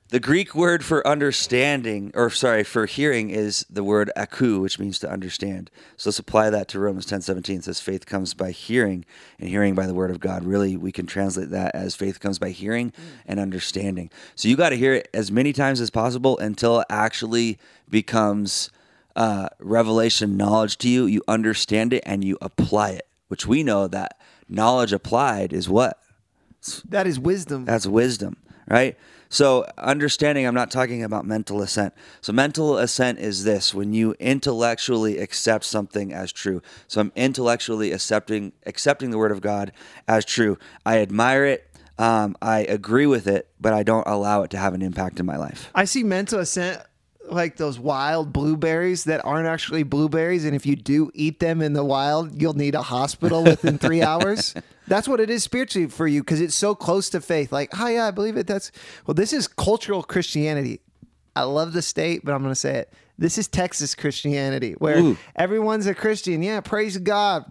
The 0.08 0.18
Greek 0.18 0.56
word 0.56 0.84
for 0.84 1.06
understanding, 1.06 2.10
or 2.14 2.30
sorry, 2.30 2.64
for 2.64 2.86
hearing 2.86 3.30
is 3.30 3.64
the 3.70 3.84
word 3.84 4.10
aku, 4.16 4.60
which 4.60 4.80
means 4.80 4.98
to 4.98 5.10
understand. 5.10 5.70
So 5.96 6.10
let's 6.10 6.18
apply 6.18 6.50
that 6.50 6.66
to 6.68 6.80
Romans 6.80 7.06
ten 7.06 7.20
seventeen. 7.20 7.58
It 7.58 7.64
says 7.64 7.80
faith 7.80 8.06
comes 8.06 8.34
by 8.34 8.50
hearing, 8.50 9.04
and 9.38 9.48
hearing 9.48 9.76
by 9.76 9.86
the 9.86 9.94
word 9.94 10.10
of 10.10 10.18
God. 10.18 10.44
Really, 10.44 10.76
we 10.76 10.90
can 10.90 11.06
translate 11.06 11.50
that 11.50 11.74
as 11.76 11.94
faith 11.94 12.18
comes 12.18 12.40
by 12.40 12.50
hearing 12.50 12.90
mm. 12.90 12.94
and 13.26 13.38
understanding. 13.38 14.10
So 14.34 14.48
you 14.48 14.56
got 14.56 14.70
to 14.70 14.76
hear 14.76 14.94
it 14.94 15.08
as 15.14 15.30
many 15.30 15.52
times 15.52 15.80
as 15.80 15.90
possible 15.90 16.38
until 16.38 16.80
it 16.80 16.86
actually 16.90 17.58
becomes 17.88 18.70
uh, 19.16 19.48
revelation 19.58 20.36
knowledge 20.36 20.78
to 20.78 20.88
you. 20.88 21.06
You 21.06 21.22
understand 21.28 21.92
it 21.92 22.02
and 22.06 22.24
you 22.24 22.38
apply 22.40 22.90
it, 22.90 23.06
which 23.28 23.46
we 23.46 23.62
know 23.62 23.86
that 23.88 24.18
knowledge 24.48 24.92
applied 24.92 25.52
is 25.52 25.68
what? 25.68 25.98
That 26.88 27.06
is 27.06 27.18
wisdom. 27.18 27.64
That's 27.66 27.86
wisdom, 27.86 28.36
right? 28.68 28.96
So, 29.28 29.66
understanding, 29.76 30.46
I'm 30.46 30.54
not 30.54 30.70
talking 30.70 31.02
about 31.02 31.26
mental 31.26 31.60
assent. 31.60 31.92
So, 32.20 32.32
mental 32.32 32.78
assent 32.78 33.18
is 33.18 33.42
this 33.42 33.74
when 33.74 33.92
you 33.92 34.14
intellectually 34.20 35.18
accept 35.18 35.64
something 35.64 36.12
as 36.12 36.30
true. 36.30 36.62
So, 36.86 37.00
I'm 37.00 37.12
intellectually 37.16 37.90
accepting 37.90 38.52
accepting 38.64 39.10
the 39.10 39.18
word 39.18 39.32
of 39.32 39.40
God 39.40 39.72
as 40.06 40.24
true. 40.24 40.56
I 40.86 40.98
admire 40.98 41.44
it. 41.46 41.68
Um, 41.98 42.36
I 42.40 42.60
agree 42.60 43.06
with 43.06 43.26
it, 43.26 43.48
but 43.60 43.72
I 43.72 43.82
don't 43.82 44.06
allow 44.06 44.42
it 44.42 44.50
to 44.50 44.58
have 44.58 44.72
an 44.72 44.82
impact 44.82 45.20
in 45.20 45.26
my 45.26 45.36
life. 45.36 45.70
I 45.74 45.84
see 45.84 46.02
mental 46.02 46.38
assent 46.38 46.80
like 47.30 47.56
those 47.56 47.78
wild 47.78 48.32
blueberries 48.32 49.04
that 49.04 49.24
aren't 49.24 49.46
actually 49.46 49.82
blueberries. 49.82 50.44
And 50.44 50.54
if 50.54 50.66
you 50.66 50.76
do 50.76 51.10
eat 51.14 51.40
them 51.40 51.60
in 51.62 51.72
the 51.72 51.84
wild, 51.84 52.40
you'll 52.40 52.54
need 52.54 52.74
a 52.74 52.82
hospital 52.82 53.42
within 53.42 53.78
three 53.78 54.02
hours. 54.10 54.54
That's 54.86 55.08
what 55.08 55.20
it 55.20 55.30
is 55.30 55.42
spiritually 55.42 55.88
for 55.88 56.06
you 56.06 56.22
because 56.22 56.40
it's 56.40 56.54
so 56.54 56.74
close 56.74 57.08
to 57.10 57.20
faith. 57.20 57.50
Like, 57.52 57.70
oh, 57.80 57.88
yeah, 57.88 58.06
I 58.06 58.10
believe 58.10 58.36
it. 58.36 58.46
That's 58.46 58.70
well, 59.06 59.14
this 59.14 59.32
is 59.32 59.48
cultural 59.48 60.02
Christianity. 60.02 60.80
I 61.34 61.42
love 61.42 61.72
the 61.72 61.82
state, 61.82 62.22
but 62.24 62.32
I'm 62.34 62.42
going 62.42 62.52
to 62.52 62.56
say 62.56 62.76
it. 62.76 62.92
This 63.18 63.38
is 63.38 63.48
Texas 63.48 63.94
Christianity 63.94 64.72
where 64.78 64.98
Ooh. 64.98 65.16
everyone's 65.36 65.86
a 65.86 65.94
Christian. 65.94 66.42
Yeah, 66.42 66.60
praise 66.60 66.98
God. 66.98 67.44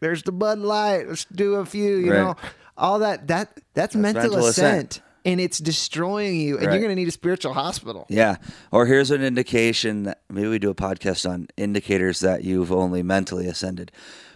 There's 0.00 0.22
the 0.22 0.32
Bud 0.32 0.58
Light. 0.58 1.06
Let's 1.08 1.24
do 1.26 1.54
a 1.56 1.66
few, 1.66 1.96
you 1.96 2.12
Right. 2.12 2.18
know, 2.18 2.36
all 2.76 2.98
that. 3.00 3.28
That 3.28 3.58
That's, 3.74 3.94
mental, 3.94 4.22
mental 4.22 4.46
assent. 4.46 4.96
assent. 4.96 5.02
And 5.24 5.40
it's 5.40 5.58
destroying 5.58 6.40
you, 6.40 6.56
and 6.58 6.66
Right. 6.66 6.72
you're 6.74 6.82
going 6.82 6.90
to 6.90 7.00
need 7.00 7.08
a 7.08 7.12
spiritual 7.12 7.54
hospital. 7.54 8.06
Yeah. 8.08 8.36
Or 8.72 8.86
here's 8.86 9.10
an 9.12 9.22
indication 9.22 10.02
that 10.04 10.22
maybe 10.28 10.48
we 10.48 10.58
do 10.58 10.70
a 10.70 10.74
podcast 10.74 11.28
on 11.30 11.46
indicators 11.56 12.20
that 12.20 12.42
you've 12.44 12.72
only 12.72 13.02
mentally 13.04 13.46
ascended. 13.46 13.92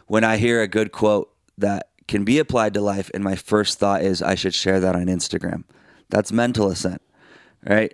When 0.07 0.23
I 0.23 0.37
hear 0.37 0.63
a 0.63 0.69
good 0.69 0.93
quote 0.93 1.33
that 1.59 1.89
can 2.07 2.25
be 2.25 2.39
applied 2.39 2.75
to 2.75 2.81
life. 2.81 3.11
And 3.15 3.25
my 3.25 3.35
first 3.35 3.79
thought 3.79 4.03
is 4.03 4.23
I 4.23 4.35
should 4.37 4.55
share 4.55 4.79
that 4.81 4.95
on 4.95 5.07
Instagram. 5.07 5.65
That's 6.09 6.31
mental 6.31 6.69
assent, 6.69 7.03
right? 7.67 7.93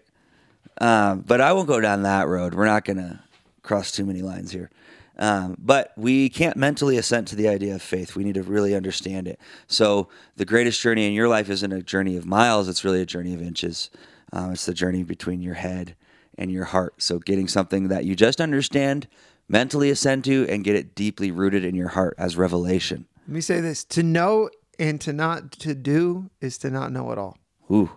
Um, 0.81 1.21
but 1.21 1.41
I 1.41 1.53
won't 1.53 1.69
go 1.69 1.81
down 1.81 2.03
that 2.03 2.29
road. 2.29 2.53
We're 2.55 2.67
not 2.67 2.85
going 2.85 2.99
to 2.99 3.21
cross 3.63 3.91
too 3.91 4.05
many 4.05 4.21
lines 4.21 4.53
here. 4.53 4.71
Um, 5.19 5.57
but 5.59 5.93
we 5.97 6.29
can't 6.29 6.57
mentally 6.57 6.97
assent 6.97 7.29
to 7.29 7.37
the 7.37 7.49
idea 7.49 7.75
of 7.75 7.83
faith. 7.83 8.17
We 8.17 8.25
need 8.25 8.35
to 8.35 8.43
really 8.43 8.75
understand 8.75 9.29
it. 9.29 9.39
So 9.67 10.09
the 10.37 10.45
greatest 10.45 10.81
journey 10.81 11.07
in 11.07 11.13
your 11.13 11.29
life 11.29 11.51
isn't 11.51 11.73
a 11.73 11.83
journey 11.83 12.17
of 12.17 12.27
miles, 12.27 12.69
it's 12.69 12.85
really 12.85 13.03
a 13.03 13.07
journey 13.07 13.35
of 13.35 13.43
inches. 13.43 13.91
Um, 14.33 14.53
it's 14.53 14.65
the 14.65 14.75
journey 14.75 15.03
between 15.05 15.43
your 15.43 15.55
head 15.55 15.95
and 16.39 16.51
your 16.51 16.65
heart. 16.65 16.95
So 17.03 17.19
getting 17.19 17.49
something 17.49 17.89
that 17.89 18.05
you 18.05 18.17
just 18.17 18.41
understand, 18.41 19.07
mentally 19.49 19.91
assent 19.91 20.25
to, 20.25 20.47
and 20.49 20.65
get 20.65 20.75
it 20.75 20.95
deeply 20.95 21.31
rooted 21.31 21.65
in 21.65 21.75
your 21.75 21.89
heart 21.89 22.15
as 22.17 22.37
revelation. 22.37 23.07
Let 23.29 23.35
me 23.35 23.41
say 23.43 23.61
this 23.61 23.85
to 23.85 24.03
know 24.03 24.49
and 24.79 25.01
to 25.03 25.13
not 25.13 25.53
to 25.53 25.75
do 25.75 26.31
is 26.41 26.57
to 26.59 26.71
not 26.71 26.91
know 26.91 27.13
at 27.13 27.19
all. 27.19 27.37
Ooh. 27.71 27.91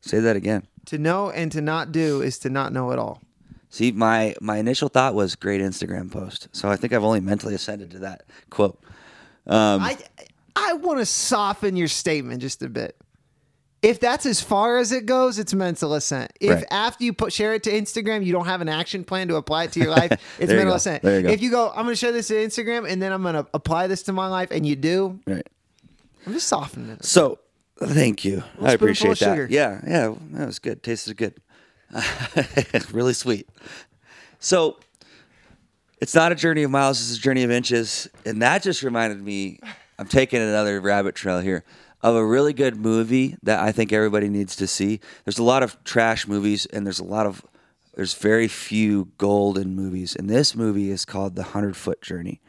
Say 0.00 0.20
that 0.20 0.36
again. 0.36 0.66
To 0.86 0.98
know 0.98 1.30
and 1.30 1.50
to 1.52 1.60
not 1.60 1.90
do 1.90 2.22
is 2.22 2.38
to 2.40 2.50
not 2.50 2.72
know 2.72 2.92
at 2.92 2.98
all. 2.98 3.20
See, 3.74 3.90
my 3.90 4.36
my 4.40 4.58
initial 4.58 4.88
thought 4.88 5.14
was 5.16 5.34
great 5.34 5.60
Instagram 5.60 6.08
post. 6.08 6.46
So 6.52 6.68
I 6.68 6.76
think 6.76 6.92
I've 6.92 7.02
only 7.02 7.18
mentally 7.18 7.56
ascended 7.56 7.90
to 7.90 7.98
that 7.98 8.22
quote. 8.48 8.78
Um, 9.48 9.82
I 9.82 9.98
I 10.54 10.74
want 10.74 11.00
to 11.00 11.06
soften 11.06 11.74
your 11.74 11.88
statement 11.88 12.40
just 12.40 12.62
a 12.62 12.68
bit. 12.68 12.96
If 13.82 13.98
that's 13.98 14.26
as 14.26 14.40
far 14.40 14.78
as 14.78 14.92
it 14.92 15.06
goes, 15.06 15.40
it's 15.40 15.52
mental 15.52 15.92
assent. 15.94 16.32
If 16.40 16.52
Right. 16.52 16.64
after 16.70 17.02
you 17.02 17.12
put 17.12 17.32
share 17.32 17.52
it 17.52 17.64
to 17.64 17.72
Instagram, 17.72 18.24
you 18.24 18.32
don't 18.32 18.46
have 18.46 18.60
an 18.60 18.68
action 18.68 19.02
plan 19.02 19.26
to 19.26 19.34
apply 19.34 19.64
it 19.64 19.72
to 19.72 19.80
your 19.80 19.90
life, 19.90 20.12
it's 20.38 20.50
mental 20.52 20.66
go. 20.66 20.74
assent. 20.76 21.02
You. 21.02 21.10
If 21.10 21.42
you 21.42 21.50
go, 21.50 21.70
I'm 21.70 21.82
going 21.84 21.88
to 21.88 21.96
share 21.96 22.12
this 22.12 22.28
to 22.28 22.34
Instagram 22.34 22.88
and 22.88 23.02
then 23.02 23.10
I'm 23.10 23.22
going 23.22 23.34
to 23.34 23.44
apply 23.54 23.88
this 23.88 24.04
to 24.04 24.12
my 24.12 24.28
life, 24.28 24.52
and 24.52 24.64
you 24.64 24.76
do, 24.76 25.18
right. 25.26 25.46
I'm 26.28 26.32
just 26.32 26.46
softening 26.46 26.90
it. 26.90 27.04
So, 27.04 27.40
thank 27.82 28.24
you. 28.24 28.44
I 28.62 28.70
appreciate 28.72 29.18
that. 29.18 29.34
sugar. 29.34 29.48
Yeah, 29.50 29.80
yeah, 29.84 30.14
that 30.34 30.46
was 30.46 30.60
good. 30.60 30.84
Tasted 30.84 31.16
good. 31.16 31.34
really 32.92 33.12
sweet. 33.14 33.48
So, 34.38 34.78
it's 36.00 36.14
not 36.14 36.32
a 36.32 36.34
journey 36.34 36.62
of 36.62 36.70
miles; 36.70 37.00
it's 37.00 37.18
a 37.18 37.22
journey 37.22 37.42
of 37.44 37.50
inches, 37.50 38.08
and 38.26 38.42
that 38.42 38.62
just 38.62 38.82
reminded 38.82 39.22
me. 39.22 39.60
I'm 39.98 40.08
taking 40.08 40.40
another 40.42 40.80
rabbit 40.80 41.14
trail 41.14 41.38
here 41.40 41.64
of 42.02 42.16
a 42.16 42.24
really 42.24 42.52
good 42.52 42.76
movie 42.76 43.36
that 43.44 43.60
I 43.60 43.70
think 43.72 43.92
everybody 43.92 44.28
needs 44.28 44.56
to 44.56 44.66
see. 44.66 45.00
There's 45.24 45.38
a 45.38 45.42
lot 45.44 45.62
of 45.62 45.82
trash 45.84 46.26
movies, 46.26 46.66
and 46.66 46.84
there's 46.84 46.98
a 46.98 47.04
lot 47.04 47.26
of 47.26 47.44
there's 47.94 48.14
very 48.14 48.48
few 48.48 49.08
golden 49.18 49.74
movies, 49.76 50.16
and 50.16 50.28
this 50.28 50.54
movie 50.56 50.90
is 50.90 51.04
called 51.04 51.36
The 51.36 51.42
Hundred 51.44 51.76
Foot 51.76 52.02
Journey. 52.02 52.40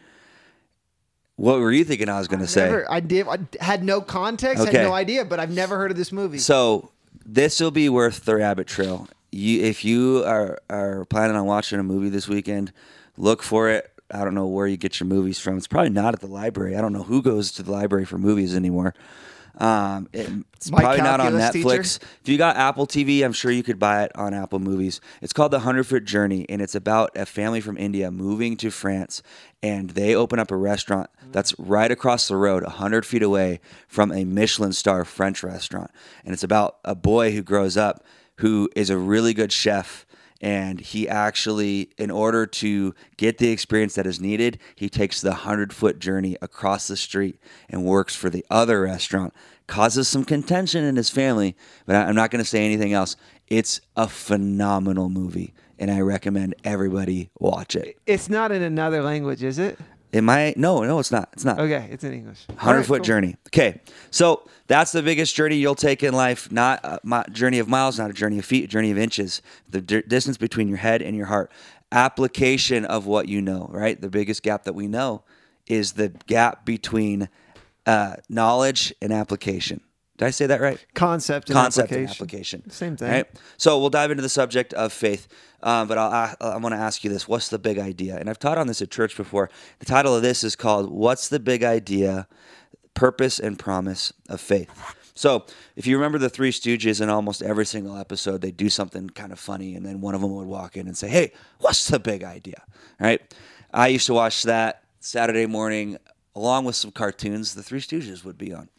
What 1.37 1.59
were 1.59 1.71
you 1.71 1.83
thinking 1.83 2.09
I 2.09 2.17
was 2.17 2.27
going 2.27 2.39
to 2.39 2.47
say? 2.47 2.65
Never, 2.65 2.91
I 2.91 2.99
did. 2.99 3.27
I 3.27 3.37
had 3.59 3.83
no 3.83 4.01
context, 4.01 4.63
Okay. 4.63 4.77
had 4.77 4.87
no 4.87 4.93
idea, 4.93 5.25
but 5.25 5.39
I've 5.39 5.51
never 5.51 5.77
heard 5.77 5.91
of 5.91 5.97
this 5.97 6.11
movie. 6.11 6.37
So 6.39 6.91
this 7.25 7.59
will 7.59 7.71
be 7.71 7.89
worth 7.89 8.25
the 8.25 8.37
rabbit 8.37 8.67
trail. 8.67 9.07
You, 9.35 9.63
if 9.63 9.83
you 9.83 10.23
are 10.25 10.59
are 10.69 11.05
planning 11.05 11.35
on 11.35 11.45
watching 11.45 11.79
a 11.79 11.83
movie 11.83 12.09
this 12.09 12.27
weekend, 12.27 12.71
look 13.17 13.43
for 13.43 13.69
it. 13.69 13.91
I 14.09 14.23
don't 14.23 14.35
know 14.35 14.47
where 14.47 14.65
you 14.67 14.77
get 14.77 14.99
your 14.99 15.07
movies 15.07 15.39
from. 15.39 15.57
It's 15.57 15.67
probably 15.67 15.89
not 15.89 16.13
at 16.13 16.21
the 16.21 16.27
library. 16.27 16.77
I 16.77 16.81
don't 16.81 16.93
know 16.93 17.03
who 17.03 17.21
goes 17.21 17.51
to 17.53 17.63
the 17.63 17.71
library 17.71 18.05
for 18.05 18.17
movies 18.17 18.55
anymore. 18.55 18.93
Um, 19.57 20.09
it- 20.13 20.29
it's 20.55 20.69
My 20.71 20.81
probably 20.81 21.01
not 21.01 21.19
on 21.21 21.33
Netflix. 21.33 21.51
teacher. 21.99 22.07
If 22.21 22.29
you 22.29 22.37
got 22.37 22.55
Apple 22.57 22.85
TV, 22.87 23.23
I'm 23.23 23.31
sure 23.33 23.51
you 23.51 23.63
could 23.63 23.79
buy 23.79 24.03
it 24.03 24.11
on 24.15 24.33
Apple 24.33 24.59
Movies. 24.59 24.99
It's 25.21 25.31
called 25.33 25.51
The 25.51 25.59
Hundred 25.59 25.85
Foot 25.85 26.03
Journey, 26.05 26.45
and 26.49 26.61
it's 26.61 26.75
about 26.75 27.11
a 27.15 27.25
family 27.25 27.61
from 27.61 27.77
India 27.77 28.11
moving 28.11 28.57
to 28.57 28.69
France, 28.71 29.21
and 29.63 29.91
they 29.91 30.13
open 30.15 30.39
up 30.39 30.51
a 30.51 30.57
restaurant 30.57 31.09
that's 31.31 31.57
right 31.59 31.89
across 31.91 32.27
the 32.27 32.35
road, 32.35 32.63
hundred 32.63 33.05
feet 33.05 33.23
away 33.23 33.59
from 33.87 34.11
a 34.11 34.23
Michelin 34.25 34.73
star 34.73 35.05
French 35.05 35.41
restaurant, 35.43 35.89
and 36.25 36.33
it's 36.33 36.43
about 36.43 36.77
a 36.83 36.95
boy 36.95 37.31
who 37.31 37.41
grows 37.41 37.77
up 37.77 38.03
who 38.37 38.69
is 38.75 38.89
a 38.89 38.97
really 38.97 39.33
good 39.33 39.51
chef. 39.51 40.05
And 40.41 40.79
he 40.79 41.07
actually, 41.07 41.91
in 41.97 42.11
order 42.11 42.45
to 42.45 42.93
get 43.17 43.37
the 43.37 43.49
experience 43.49 43.95
that 43.95 44.05
is 44.05 44.19
needed, 44.19 44.59
he 44.75 44.89
takes 44.89 45.21
the 45.21 45.29
100 45.29 45.73
foot 45.73 45.97
journey 45.99 46.37
across 46.41 46.87
the 46.87 46.97
street 46.97 47.39
and 47.69 47.85
works 47.85 48.15
for 48.15 48.29
the 48.29 48.45
other 48.49 48.81
restaurant. 48.81 49.33
Causes 49.67 50.07
some 50.07 50.25
contention 50.25 50.83
in 50.83 50.97
his 50.97 51.09
family, 51.09 51.55
but 51.85 51.95
I'm 51.95 52.15
not 52.15 52.29
going 52.29 52.43
to 52.43 52.49
say 52.49 52.63
anything 52.63 52.93
else. 52.93 53.15
It's 53.47 53.81
a 53.95 54.07
phenomenal 54.07 55.09
movie, 55.09 55.53
and 55.79 55.89
I 55.89 56.01
recommend 56.01 56.53
everybody 56.63 57.31
watch 57.39 57.75
it. 57.75 57.97
it's 58.05 58.29
not 58.29 58.51
in 58.51 58.61
another 58.61 59.01
language, 59.01 59.41
is 59.41 59.57
it? 59.57 59.79
Am 60.15 60.25
might. 60.25 60.55
No, 60.57 60.83
no, 60.83 60.99
it's 60.99 61.11
not. 61.11 61.29
It's 61.33 61.43
not. 61.43 61.59
Okay, 61.59 61.89
it's 61.91 62.03
in 62.03 62.13
English. 62.13 62.45
Hundred 62.57 62.77
right, 62.77 62.85
foot 62.85 62.99
cool. 62.99 63.05
journey. 63.05 63.35
Okay, 63.47 63.81
so 64.11 64.47
that's 64.67 64.91
the 64.91 65.03
biggest 65.03 65.35
journey 65.35 65.57
you'll 65.57 65.75
take 65.75 66.03
in 66.03 66.13
life. 66.13 66.51
Not 66.51 66.79
a 66.83 66.99
mi- 67.03 67.23
journey 67.31 67.59
of 67.59 67.67
miles, 67.67 67.99
not 67.99 68.09
a 68.09 68.13
journey 68.13 68.39
of 68.39 68.45
feet, 68.45 68.63
a 68.65 68.67
journey 68.67 68.91
of 68.91 68.97
inches. 68.97 69.41
The 69.69 69.81
di- 69.81 70.01
distance 70.03 70.37
between 70.37 70.67
your 70.69 70.77
head 70.77 71.01
and 71.01 71.17
your 71.17 71.25
heart. 71.25 71.51
Application 71.91 72.85
of 72.85 73.05
what 73.05 73.27
you 73.27 73.41
know. 73.41 73.67
Right. 73.71 73.99
The 73.99 74.09
biggest 74.09 74.41
gap 74.41 74.63
that 74.63 74.73
we 74.73 74.87
know 74.87 75.23
is 75.67 75.93
the 75.93 76.09
gap 76.27 76.65
between 76.65 77.29
uh, 77.85 78.15
knowledge 78.29 78.93
and 79.01 79.11
application. 79.11 79.81
Did 80.17 80.25
I 80.25 80.29
say 80.31 80.47
that 80.47 80.61
right? 80.61 80.83
Concept 80.93 81.49
and 81.49 81.55
concept 81.55 81.91
application. 81.91 82.01
and 82.01 82.11
application. 82.11 82.69
Same 82.69 82.95
thing. 82.95 83.11
Right? 83.11 83.27
So 83.57 83.77
we'll 83.79 83.89
dive 83.89 84.11
into 84.11 84.23
the 84.23 84.29
subject 84.29 84.73
of 84.73 84.93
faith. 84.93 85.27
Um, 85.61 85.87
but 85.87 85.97
I'll, 85.97 86.11
I, 86.11 86.35
I 86.39 86.57
want 86.57 86.73
to 86.73 86.79
ask 86.79 87.03
you 87.03 87.09
this: 87.09 87.27
What's 87.27 87.49
the 87.49 87.59
big 87.59 87.79
idea? 87.79 88.17
And 88.17 88.29
I've 88.29 88.39
taught 88.39 88.57
on 88.57 88.67
this 88.67 88.81
at 88.81 88.91
church 88.91 89.17
before. 89.17 89.49
The 89.79 89.85
title 89.85 90.15
of 90.15 90.21
this 90.21 90.43
is 90.43 90.55
called 90.55 90.91
"What's 90.91 91.27
the 91.27 91.39
Big 91.39 91.63
Idea? 91.63 92.27
Purpose 92.93 93.39
and 93.39 93.59
Promise 93.59 94.13
of 94.29 94.39
Faith." 94.39 94.69
So, 95.17 95.45
if 95.75 95.87
you 95.87 95.95
remember 95.95 96.17
the 96.17 96.29
Three 96.29 96.51
Stooges, 96.51 97.01
in 97.01 97.09
almost 97.09 97.41
every 97.41 97.65
single 97.65 97.97
episode, 97.97 98.41
they 98.41 98.51
do 98.51 98.69
something 98.69 99.09
kind 99.09 99.31
of 99.31 99.39
funny, 99.39 99.75
and 99.75 99.85
then 99.85 100.01
one 100.01 100.13
of 100.13 100.21
them 100.21 100.33
would 100.35 100.47
walk 100.47 100.77
in 100.77 100.87
and 100.87 100.97
say, 100.97 101.07
"Hey, 101.07 101.31
what's 101.59 101.87
the 101.87 101.99
big 101.99 102.23
idea?" 102.23 102.63
Right? 102.99 103.21
I 103.73 103.87
used 103.87 104.05
to 104.07 104.13
watch 104.13 104.43
that 104.43 104.83
Saturday 104.99 105.45
morning, 105.45 105.97
along 106.35 106.65
with 106.65 106.75
some 106.75 106.91
cartoons. 106.91 107.55
The 107.55 107.63
Three 107.63 107.81
Stooges 107.81 108.23
would 108.23 108.37
be 108.37 108.53
on. 108.53 108.69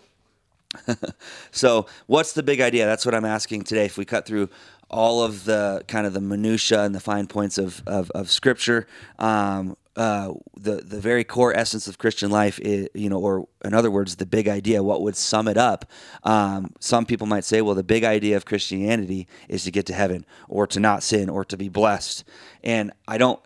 so 1.50 1.86
what's 2.06 2.32
the 2.32 2.42
big 2.42 2.60
idea? 2.60 2.86
That's 2.86 3.04
what 3.06 3.14
i'm 3.14 3.24
asking 3.24 3.64
today. 3.64 3.86
If 3.86 3.98
we 3.98 4.04
cut 4.04 4.26
through 4.26 4.48
all 4.90 5.22
of 5.22 5.44
the 5.44 5.82
kind 5.88 6.06
of 6.06 6.12
the 6.12 6.20
minutia 6.20 6.82
and 6.82 6.94
the 6.94 7.00
fine 7.00 7.26
points 7.26 7.58
of, 7.58 7.82
of, 7.86 8.10
of 8.12 8.30
scripture 8.30 8.86
um, 9.18 9.76
uh, 9.96 10.32
the, 10.56 10.76
the 10.76 11.00
very 11.00 11.24
core 11.24 11.56
essence 11.56 11.88
of 11.88 11.98
christian 11.98 12.30
life 12.30 12.60
is, 12.60 12.88
you 12.94 13.08
know 13.08 13.18
or 13.18 13.48
in 13.64 13.74
other 13.74 13.90
words 13.90 14.16
the 14.16 14.26
big 14.26 14.46
idea 14.46 14.82
what 14.82 15.02
would 15.02 15.16
sum 15.16 15.48
it 15.48 15.56
up? 15.56 15.90
Um, 16.22 16.72
some 16.80 17.06
people 17.06 17.26
might 17.26 17.44
say 17.44 17.62
well 17.62 17.74
the 17.74 17.82
big 17.82 18.04
idea 18.04 18.36
of 18.36 18.44
christianity 18.44 19.26
is 19.48 19.64
to 19.64 19.70
get 19.70 19.86
to 19.86 19.94
heaven 19.94 20.24
or 20.48 20.66
to 20.68 20.78
not 20.78 21.02
sin 21.02 21.28
or 21.28 21.44
to 21.46 21.56
be 21.56 21.68
blessed. 21.68 22.24
And 22.62 22.92
i 23.08 23.18
don't 23.18 23.40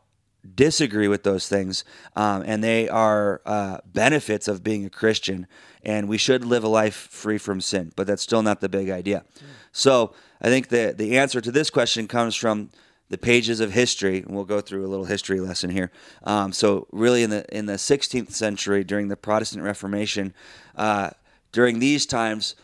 disagree 0.54 1.08
with 1.08 1.22
those 1.22 1.48
things, 1.48 1.84
um, 2.16 2.42
and 2.46 2.62
they 2.62 2.88
are 2.88 3.40
uh, 3.44 3.78
benefits 3.84 4.48
of 4.48 4.62
being 4.62 4.84
a 4.84 4.90
Christian. 4.90 5.46
And 5.82 6.08
we 6.08 6.18
should 6.18 6.44
live 6.44 6.64
a 6.64 6.68
life 6.68 6.94
free 6.94 7.38
from 7.38 7.60
sin, 7.60 7.92
but 7.96 8.06
that's 8.06 8.22
still 8.22 8.42
not 8.42 8.60
the 8.60 8.68
big 8.68 8.90
idea. 8.90 9.24
So 9.72 10.14
I 10.40 10.48
think 10.48 10.68
the 10.68 10.94
the 10.96 11.18
answer 11.18 11.40
to 11.40 11.50
this 11.50 11.70
question 11.70 12.06
comes 12.06 12.34
from 12.34 12.70
the 13.08 13.18
pages 13.18 13.60
of 13.60 13.72
history, 13.72 14.18
and 14.18 14.34
we'll 14.34 14.44
go 14.44 14.60
through 14.60 14.86
a 14.86 14.88
little 14.88 15.06
history 15.06 15.40
lesson 15.40 15.70
here. 15.70 15.90
Um, 16.22 16.52
so 16.52 16.86
really, 16.92 17.22
in 17.22 17.30
the 17.30 17.44
in 17.56 17.66
the 17.66 17.74
16th 17.74 18.32
century, 18.32 18.84
during 18.84 19.08
the 19.08 19.16
Protestant 19.16 19.64
Reformation, 19.64 20.32
uh, 20.76 21.10
during 21.52 21.80
these 21.80 22.06
times 22.06 22.54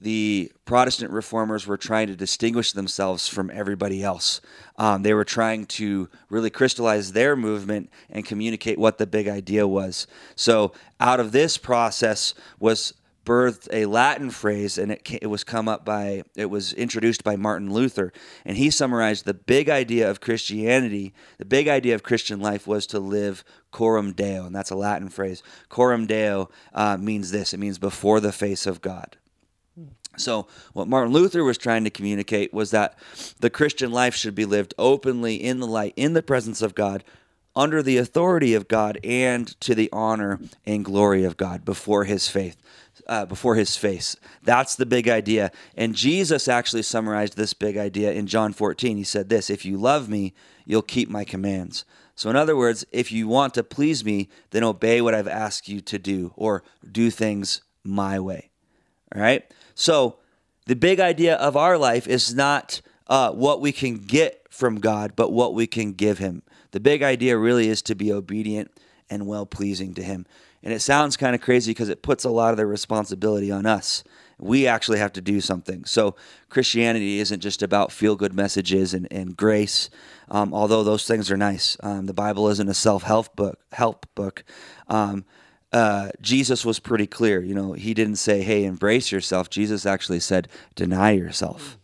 the 0.00 0.52
Protestant 0.64 1.10
reformers 1.10 1.66
were 1.66 1.76
trying 1.76 2.08
to 2.08 2.16
distinguish 2.16 2.72
themselves 2.72 3.28
from 3.28 3.50
everybody 3.52 4.02
else. 4.02 4.40
Um, 4.76 5.02
they 5.02 5.14
were 5.14 5.24
trying 5.24 5.66
to 5.66 6.08
really 6.28 6.50
crystallize 6.50 7.12
their 7.12 7.36
movement 7.36 7.90
and 8.10 8.24
communicate 8.24 8.78
what 8.78 8.98
the 8.98 9.06
big 9.06 9.28
idea 9.28 9.66
was. 9.66 10.06
So, 10.34 10.72
out 11.00 11.20
of 11.20 11.32
this 11.32 11.58
process 11.58 12.34
was 12.58 12.94
birthed 13.26 13.68
a 13.72 13.84
Latin 13.86 14.30
phrase, 14.30 14.78
and 14.78 14.92
it, 14.92 15.18
it 15.20 15.26
was 15.26 15.44
come 15.44 15.68
up 15.68 15.84
by 15.84 16.22
it 16.36 16.46
was 16.46 16.72
introduced 16.72 17.24
by 17.24 17.36
Martin 17.36 17.70
Luther, 17.70 18.12
and 18.44 18.56
he 18.56 18.70
summarized 18.70 19.24
the 19.24 19.34
big 19.34 19.68
idea 19.68 20.08
of 20.08 20.20
Christianity. 20.20 21.12
The 21.38 21.44
big 21.44 21.68
idea 21.68 21.94
of 21.94 22.02
Christian 22.02 22.40
life 22.40 22.66
was 22.66 22.86
to 22.88 23.00
live 23.00 23.44
coram 23.72 24.12
Deo, 24.12 24.46
and 24.46 24.54
that's 24.54 24.70
a 24.70 24.76
Latin 24.76 25.08
phrase. 25.08 25.42
Coram 25.68 26.06
Deo 26.06 26.48
uh, 26.72 26.96
means 26.96 27.32
this: 27.32 27.52
it 27.52 27.58
means 27.58 27.78
before 27.78 28.20
the 28.20 28.32
face 28.32 28.66
of 28.66 28.80
God. 28.80 29.16
So, 30.16 30.46
what 30.72 30.88
Martin 30.88 31.12
Luther 31.12 31.44
was 31.44 31.58
trying 31.58 31.84
to 31.84 31.90
communicate 31.90 32.52
was 32.52 32.70
that 32.70 32.98
the 33.40 33.50
Christian 33.50 33.90
life 33.90 34.14
should 34.14 34.34
be 34.34 34.44
lived 34.44 34.74
openly 34.78 35.36
in 35.36 35.60
the 35.60 35.66
light, 35.66 35.92
in 35.96 36.14
the 36.14 36.22
presence 36.22 36.62
of 36.62 36.74
God, 36.74 37.04
under 37.54 37.82
the 37.82 37.96
authority 37.96 38.54
of 38.54 38.68
God, 38.68 38.98
and 39.04 39.48
to 39.60 39.74
the 39.74 39.88
honor 39.92 40.40
and 40.64 40.84
glory 40.84 41.24
of 41.24 41.36
God 41.36 41.64
before 41.64 42.04
His 42.04 42.28
faith, 42.28 42.56
uh, 43.06 43.26
before 43.26 43.54
His 43.54 43.76
face. 43.76 44.16
That's 44.42 44.74
the 44.74 44.86
big 44.86 45.08
idea. 45.08 45.50
And 45.76 45.94
Jesus 45.94 46.48
actually 46.48 46.82
summarized 46.82 47.36
this 47.36 47.52
big 47.52 47.76
idea 47.76 48.12
in 48.12 48.26
John 48.26 48.52
14. 48.52 48.96
He 48.96 49.04
said 49.04 49.28
this: 49.28 49.50
"If 49.50 49.64
you 49.64 49.76
love 49.76 50.08
me, 50.08 50.34
you'll 50.64 50.82
keep 50.82 51.08
my 51.08 51.24
commands." 51.24 51.84
So, 52.16 52.30
in 52.30 52.36
other 52.36 52.56
words, 52.56 52.86
if 52.92 53.12
you 53.12 53.28
want 53.28 53.52
to 53.54 53.62
please 53.62 54.02
me, 54.02 54.30
then 54.50 54.64
obey 54.64 55.02
what 55.02 55.14
I've 55.14 55.28
asked 55.28 55.68
you 55.68 55.82
to 55.82 55.98
do 55.98 56.32
or 56.34 56.62
do 56.90 57.10
things 57.10 57.60
my 57.84 58.18
way. 58.18 58.50
All 59.14 59.20
right? 59.20 59.44
So, 59.76 60.16
the 60.64 60.74
big 60.74 60.98
idea 60.98 61.36
of 61.36 61.54
our 61.54 61.76
life 61.76 62.08
is 62.08 62.34
not 62.34 62.80
uh, 63.08 63.30
what 63.30 63.60
we 63.60 63.72
can 63.72 63.98
get 63.98 64.42
from 64.50 64.80
God, 64.80 65.12
but 65.14 65.30
what 65.30 65.54
we 65.54 65.66
can 65.66 65.92
give 65.92 66.16
Him. 66.16 66.42
The 66.70 66.80
big 66.80 67.02
idea 67.02 67.36
really 67.36 67.68
is 67.68 67.82
to 67.82 67.94
be 67.94 68.10
obedient 68.10 68.72
and 69.10 69.26
well 69.26 69.44
pleasing 69.44 69.92
to 69.94 70.02
Him. 70.02 70.26
And 70.62 70.72
it 70.72 70.80
sounds 70.80 71.18
kind 71.18 71.34
of 71.34 71.42
crazy 71.42 71.70
because 71.70 71.90
it 71.90 72.02
puts 72.02 72.24
a 72.24 72.30
lot 72.30 72.52
of 72.52 72.56
the 72.56 72.64
responsibility 72.64 73.52
on 73.52 73.66
us. 73.66 74.02
We 74.38 74.66
actually 74.66 74.98
have 74.98 75.12
to 75.12 75.20
do 75.20 75.42
something. 75.42 75.84
So, 75.84 76.16
Christianity 76.48 77.18
isn't 77.20 77.40
just 77.40 77.62
about 77.62 77.92
feel 77.92 78.16
good 78.16 78.32
messages 78.32 78.94
and, 78.94 79.06
and 79.10 79.36
grace, 79.36 79.90
um, 80.30 80.54
although 80.54 80.84
those 80.84 81.06
things 81.06 81.30
are 81.30 81.36
nice. 81.36 81.76
Um, 81.82 82.06
the 82.06 82.14
Bible 82.14 82.48
isn't 82.48 82.68
a 82.68 82.74
self 82.74 83.02
help 83.02 83.36
book. 83.36 83.60
Help 83.72 84.06
book. 84.14 84.42
Um, 84.88 85.26
uh, 85.72 86.10
Jesus 86.20 86.64
was 86.64 86.78
pretty 86.78 87.06
clear. 87.06 87.42
You 87.42 87.54
know, 87.54 87.72
he 87.72 87.94
didn't 87.94 88.16
say, 88.16 88.42
"Hey, 88.42 88.64
embrace 88.64 89.12
yourself." 89.12 89.50
Jesus 89.50 89.86
actually 89.86 90.20
said, 90.20 90.48
"Deny 90.74 91.12
yourself," 91.12 91.78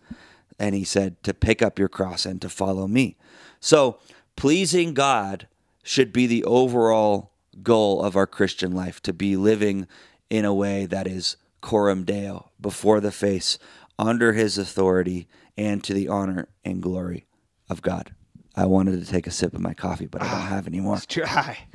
and 0.59 0.75
he 0.75 0.85
said 0.85 1.23
to 1.25 1.35
pick 1.35 1.62
up 1.62 1.79
your 1.79 1.89
cross 1.89 2.25
and 2.25 2.41
to 2.43 2.49
follow 2.49 2.87
me. 2.87 3.17
So, 3.61 3.99
pleasing 4.37 4.95
God 4.95 5.47
should 5.83 6.12
be 6.12 6.27
the 6.27 6.45
overall 6.45 7.33
goal 7.62 8.03
of 8.03 8.17
our 8.17 8.27
Christian 8.27 8.73
life 8.73 9.03
to 9.03 9.12
be 9.12 9.37
living 9.37 9.87
in 10.31 10.45
a 10.45 10.55
way 10.55 10.87
that 10.87 11.07
is 11.07 11.37
coram 11.61 12.05
deo, 12.05 12.51
before 12.61 13.01
the 13.01 13.12
face, 13.12 13.59
under 13.99 14.33
his 14.33 14.59
authority, 14.59 15.29
and 15.57 15.85
to 15.85 15.93
the 15.93 16.09
honor 16.09 16.49
and 16.65 16.83
glory 16.83 17.27
of 17.69 17.83
God. 17.83 18.15
I 18.55 18.67
wanted 18.67 19.05
to 19.05 19.11
take 19.11 19.27
a 19.27 19.31
sip 19.31 19.55
of 19.55 19.61
my 19.61 19.75
coffee, 19.75 20.07
but 20.07 20.23
I 20.23 20.31
don't 20.31 20.49
have 20.49 20.67
any 20.67 20.81
more. 20.81 20.95
Let's 20.95 21.07
try. 21.07 21.67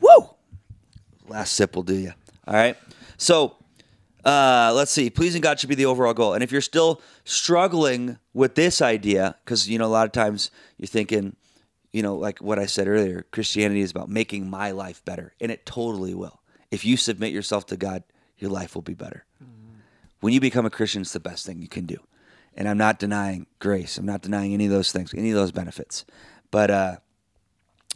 Woo! 0.00 0.30
Last 1.32 1.54
sip 1.54 1.74
will 1.74 1.82
do 1.82 1.94
you. 1.94 2.12
All 2.46 2.54
right. 2.54 2.76
So 3.16 3.56
uh, 4.22 4.70
let's 4.74 4.90
see. 4.90 5.08
Pleasing 5.08 5.40
God 5.40 5.58
should 5.58 5.70
be 5.70 5.74
the 5.74 5.86
overall 5.86 6.12
goal. 6.12 6.34
And 6.34 6.44
if 6.44 6.52
you're 6.52 6.60
still 6.60 7.00
struggling 7.24 8.18
with 8.34 8.54
this 8.54 8.82
idea, 8.82 9.36
because 9.42 9.66
you 9.66 9.78
know 9.78 9.86
a 9.86 9.88
lot 9.88 10.04
of 10.04 10.12
times 10.12 10.50
you're 10.76 10.86
thinking, 10.86 11.34
you 11.90 12.02
know, 12.02 12.16
like 12.16 12.40
what 12.40 12.58
I 12.58 12.66
said 12.66 12.86
earlier, 12.86 13.24
Christianity 13.32 13.80
is 13.80 13.90
about 13.90 14.10
making 14.10 14.50
my 14.50 14.72
life 14.72 15.02
better, 15.06 15.32
and 15.40 15.50
it 15.50 15.64
totally 15.64 16.14
will. 16.14 16.42
If 16.70 16.84
you 16.84 16.98
submit 16.98 17.32
yourself 17.32 17.64
to 17.66 17.78
God, 17.78 18.02
your 18.36 18.50
life 18.50 18.74
will 18.74 18.82
be 18.82 18.94
better. 18.94 19.24
When 20.20 20.34
you 20.34 20.40
become 20.40 20.66
a 20.66 20.70
Christian, 20.70 21.02
it's 21.02 21.14
the 21.14 21.20
best 21.20 21.46
thing 21.46 21.60
you 21.62 21.68
can 21.68 21.86
do. 21.86 21.96
And 22.54 22.68
I'm 22.68 22.78
not 22.78 22.98
denying 22.98 23.46
grace. 23.58 23.96
I'm 23.96 24.06
not 24.06 24.20
denying 24.20 24.52
any 24.52 24.66
of 24.66 24.70
those 24.70 24.92
things, 24.92 25.14
any 25.14 25.30
of 25.30 25.36
those 25.36 25.52
benefits. 25.52 26.04
But 26.50 26.70
uh, 26.70 26.96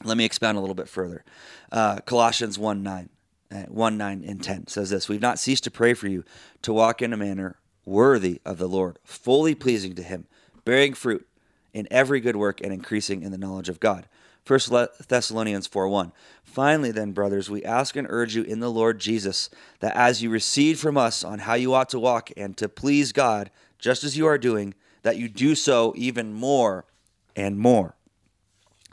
let 0.03 0.17
me 0.17 0.25
expound 0.25 0.59
a 0.59 0.61
little 0.61 0.75
bit 0.75 0.89
further. 0.89 1.25
Uh, 1.71 2.01
Colossians 2.01 2.59
1 2.59 2.83
9, 2.83 3.05
uh, 3.05 3.09
1 3.51 3.97
9 3.97 4.25
and 4.27 4.43
10 4.43 4.67
says 4.67 4.91
this 4.91 5.09
We've 5.09 5.21
not 5.21 5.39
ceased 5.39 5.65
to 5.65 5.71
pray 5.71 5.95
for 5.95 6.09
you 6.09 6.25
to 6.63 6.73
walk 6.73 7.03
in 7.03 7.13
a 7.13 7.17
manner 7.17 7.57
worthy 7.85 8.41
of 8.45 8.59
the 8.59 8.69
Lord, 8.69 8.99
fully 9.05 9.55
pleasing 9.55 9.95
to 9.95 10.03
Him, 10.03 10.27
bearing 10.65 10.95
fruit 10.95 11.27
in 11.73 11.87
every 11.91 12.21
good 12.21 12.37
work 12.37 12.61
and 12.61 12.73
increasing 12.73 13.23
in 13.23 13.31
the 13.31 13.39
knowledge 13.39 13.69
of 13.69 13.81
God. 13.81 14.09
1 14.47 14.89
Thessalonians 15.09 15.67
4 15.67 15.89
1. 15.89 16.13
Finally, 16.45 16.93
then, 16.93 17.13
brothers, 17.13 17.51
we 17.51 17.65
ask 17.65 17.97
and 17.97 18.07
urge 18.09 18.35
you 18.35 18.43
in 18.43 18.61
the 18.61 18.71
Lord 18.71 19.01
Jesus 19.01 19.51
that 19.81 19.97
as 19.97 20.23
you 20.23 20.31
receive 20.31 20.79
from 20.79 20.97
us 20.97 21.25
on 21.25 21.41
how 21.41 21.55
you 21.55 21.75
ought 21.75 21.89
to 21.91 21.99
walk 21.99 22.31
and 22.37 22.57
to 22.57 22.69
please 22.69 23.13
God, 23.13 23.51
just 23.79 24.05
as 24.05 24.17
you 24.17 24.27
are 24.27 24.39
doing, 24.39 24.75
that 25.03 25.17
you 25.17 25.29
do 25.29 25.55
so 25.55 25.93
even 25.97 26.33
more 26.33 26.85
and 27.35 27.59
more. 27.59 27.97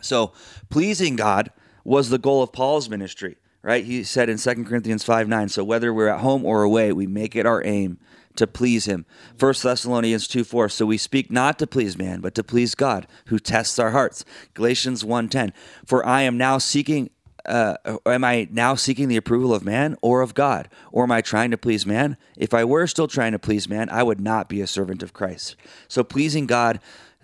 So, 0.02 0.34
pleasing 0.70 1.16
God 1.16 1.52
was 1.84 2.10
the 2.10 2.18
goal 2.18 2.44
of 2.44 2.52
Paul's 2.52 2.90
ministry, 2.90 3.38
right? 3.64 3.86
He 3.86 4.04
said 4.04 4.30
in 4.30 4.38
2 4.38 4.66
Corinthians 4.66 5.04
5 5.04 5.28
9, 5.28 5.50
so 5.50 5.64
whether 5.64 5.94
we're 5.94 6.10
at 6.10 6.20
home 6.20 6.46
or 6.46 6.62
away, 6.62 6.92
we 6.92 7.08
make 7.08 7.36
it 7.36 7.46
our 7.46 7.66
aim 7.66 7.98
to 8.36 8.46
please 8.46 8.86
him. 8.86 9.06
1 9.40 9.54
Thessalonians 9.64 10.28
2 10.28 10.44
4, 10.44 10.70
so 10.70 10.86
we 10.86 10.98
speak 10.98 11.32
not 11.32 11.58
to 11.60 11.68
please 11.68 11.98
man, 11.98 12.20
but 12.20 12.36
to 12.36 12.44
please 12.44 12.76
God, 12.76 13.08
who 13.28 13.40
tests 13.40 13.80
our 13.80 13.92
hearts. 13.92 14.26
Galatians 14.54 15.04
1 15.04 15.30
10, 15.30 15.54
for 15.86 16.06
I 16.06 16.22
am 16.22 16.38
now 16.38 16.58
seeking. 16.58 17.10
Uh, 17.46 17.76
am 18.06 18.24
I 18.24 18.48
now 18.52 18.74
seeking 18.74 19.10
the 19.10 19.18
approval 19.18 19.54
of 19.54 19.66
man 19.66 19.98
or 20.02 20.22
of 20.22 20.34
God? 20.34 20.70
Or 20.94 21.04
am 21.04 21.12
I 21.12 21.20
trying 21.20 21.52
to 21.52 21.58
please 21.58 21.86
man? 21.86 22.16
If 22.38 22.54
I 22.54 22.64
were 22.64 22.88
still 22.88 23.10
trying 23.10 23.34
to 23.34 23.40
please 23.40 23.68
man, 23.68 23.90
I 23.90 24.02
would 24.02 24.22
not 24.22 24.48
be 24.48 24.62
a 24.62 24.68
servant 24.68 25.04
of 25.04 25.12
Christ. 25.12 25.58
So 25.90 26.06
pleasing 26.06 26.46
God 26.46 26.80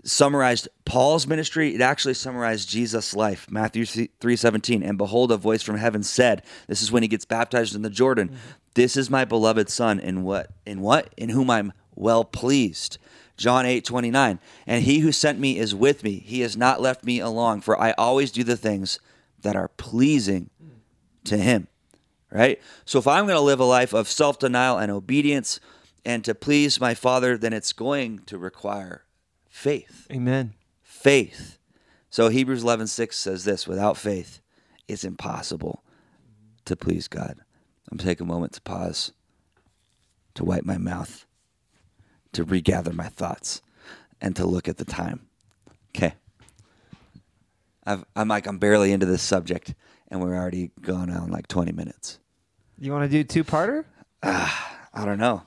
summarized 0.10 0.68
Paul's 0.86 1.28
ministry. 1.28 1.76
It 1.76 1.82
actually 1.82 2.14
summarized 2.14 2.70
Jesus' 2.70 3.16
life. 3.16 3.50
Matthew 3.50 3.84
3:17, 3.86 4.84
and 4.84 4.98
behold 4.98 5.32
a 5.32 5.38
voice 5.38 5.62
from 5.62 5.78
heaven 5.78 6.04
said, 6.04 6.44
this 6.68 6.82
is 6.82 6.92
when 6.92 7.04
he 7.04 7.08
gets 7.08 7.26
baptized 7.26 7.76
in 7.76 7.82
the 7.82 7.90
Jordan. 7.90 8.30
Mm-hmm. 8.30 8.38
This 8.74 8.98
is 8.98 9.10
my 9.10 9.26
beloved 9.26 9.70
son 9.70 10.00
in 10.00 10.24
what 10.24 10.52
in 10.66 10.82
what 10.82 11.14
in 11.18 11.30
whom 11.30 11.50
I'm 11.50 11.74
well 11.96 12.24
pleased. 12.24 12.98
John 13.38 13.66
8, 13.66 13.86
29. 13.86 14.40
And 14.68 14.84
he 14.84 15.00
who 15.00 15.12
sent 15.12 15.40
me 15.40 15.58
is 15.58 15.74
with 15.74 16.04
me. 16.04 16.20
He 16.20 16.42
has 16.42 16.58
not 16.58 16.82
left 16.82 17.06
me 17.06 17.20
alone, 17.20 17.62
for 17.62 17.80
I 17.80 17.92
always 17.94 18.32
do 18.32 18.44
the 18.44 18.58
things 18.58 19.00
that 19.42 19.56
are 19.56 19.70
pleasing 19.70 20.50
to 21.24 21.38
him. 21.38 21.68
Right? 22.32 22.62
So 22.86 23.00
if 23.00 23.08
I'm 23.08 23.26
going 23.26 23.38
to 23.38 23.42
live 23.42 23.62
a 23.62 23.66
life 23.66 23.94
of 23.94 24.08
self 24.08 24.40
denial 24.40 24.78
and 24.78 24.92
obedience 24.92 25.60
and 26.06 26.24
to 26.26 26.36
please 26.36 26.80
my 26.80 26.94
Father, 26.94 27.38
then 27.38 27.54
it's 27.54 27.74
going 27.74 28.20
to 28.26 28.38
require 28.38 29.04
faith. 29.60 30.08
Amen. 30.12 30.54
Faith. 30.82 31.58
So 32.10 32.30
Hebrews 32.30 32.64
11:6 32.64 33.14
says 33.14 33.44
this, 33.44 33.68
without 33.68 33.98
faith 33.98 34.42
it's 34.88 35.04
impossible 35.04 35.84
to 36.66 36.76
please 36.76 37.08
God. 37.08 37.42
I'm 37.92 37.98
taking 37.98 38.26
a 38.26 38.28
moment 38.28 38.54
to 38.54 38.62
pause, 38.62 39.12
to 40.34 40.44
wipe 40.44 40.64
my 40.64 40.78
mouth, 40.78 41.26
to 42.34 42.44
regather 42.44 42.94
my 42.94 43.08
thoughts, 43.08 43.62
and 44.22 44.36
to 44.36 44.46
look 44.46 44.68
at 44.68 44.78
the 44.78 44.86
time. 44.86 45.28
Okay. 45.96 46.16
I've, 47.86 48.06
I'm 48.16 48.28
like, 48.28 48.48
I'm 48.48 48.60
barely 48.60 48.92
into 48.92 49.06
this 49.06 49.22
subject, 49.22 49.76
and 50.08 50.22
we're 50.22 50.36
already 50.36 50.72
going 50.82 51.10
on 51.12 51.30
like 51.30 51.48
20 51.48 51.72
minutes. 51.72 52.20
You 52.78 52.92
want 52.92 53.10
to 53.10 53.18
do 53.18 53.24
two 53.24 53.44
parter? 53.44 53.86
Uh, 54.24 54.50
I 54.94 55.06
don't 55.06 55.20
know. 55.20 55.44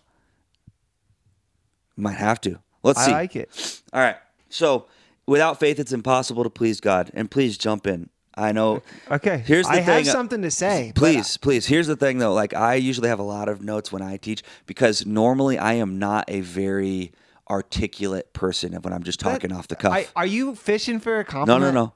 Might 1.97 2.19
have 2.19 2.41
to. 2.43 2.61
Let's 2.83 3.05
see. 3.05 3.13
I 3.13 3.15
like 3.15 3.37
it. 3.37 3.83
All 3.93 4.01
right. 4.01 4.17
So, 4.49 4.87
without 5.27 5.61
faith, 5.61 5.79
it's 5.79 5.93
impossible 5.93 6.45
to 6.45 6.51
please 6.51 6.81
God. 6.81 7.11
And 7.15 7.31
please 7.31 7.57
jump 7.57 7.87
in. 7.87 8.11
I 8.35 8.53
know. 8.53 8.83
Okay. 9.11 9.43
Here's 9.47 9.67
the 9.67 9.73
thing. 9.75 9.83
I 9.83 9.85
thing. 9.85 10.05
have 10.05 10.07
something 10.07 10.43
to 10.43 10.51
say. 10.51 10.93
Please, 10.95 11.37
please. 11.37 11.67
Here's 11.67 11.87
the 11.87 11.97
thing, 11.97 12.19
though. 12.19 12.33
Like, 12.33 12.55
I 12.55 12.75
usually 12.75 13.09
have 13.09 13.19
a 13.19 13.25
lot 13.25 13.49
of 13.49 13.63
notes 13.63 13.93
when 13.93 14.03
I 14.03 14.17
teach 14.17 14.43
because 14.67 15.05
normally 15.05 15.59
I 15.59 15.75
am 15.75 15.99
not 15.99 16.25
a 16.29 16.41
very 16.41 17.13
articulate 17.51 18.33
person 18.33 18.75
of 18.75 18.85
when 18.85 18.95
I'm 18.95 19.03
just 19.03 19.21
talking 19.21 19.53
off 19.53 19.69
the 19.69 19.77
cuff. 19.77 19.93
I, 19.93 20.07
are 20.17 20.27
you 20.27 20.55
fishing 20.55 20.99
for 20.99 21.19
a 21.19 21.25
compliment? 21.25 21.49
no, 21.49 21.55
compliment? 21.55 21.75
no, 21.75 21.85
no. 21.85 21.95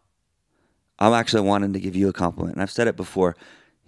I'm 0.99 1.13
actually 1.19 1.43
wanting 1.43 1.73
to 1.73 1.81
give 1.81 1.97
you 1.97 2.09
a 2.09 2.13
compliment. 2.13 2.57
And 2.57 2.63
I've 2.63 2.71
said 2.71 2.89
it 2.89 2.97
before. 2.97 3.37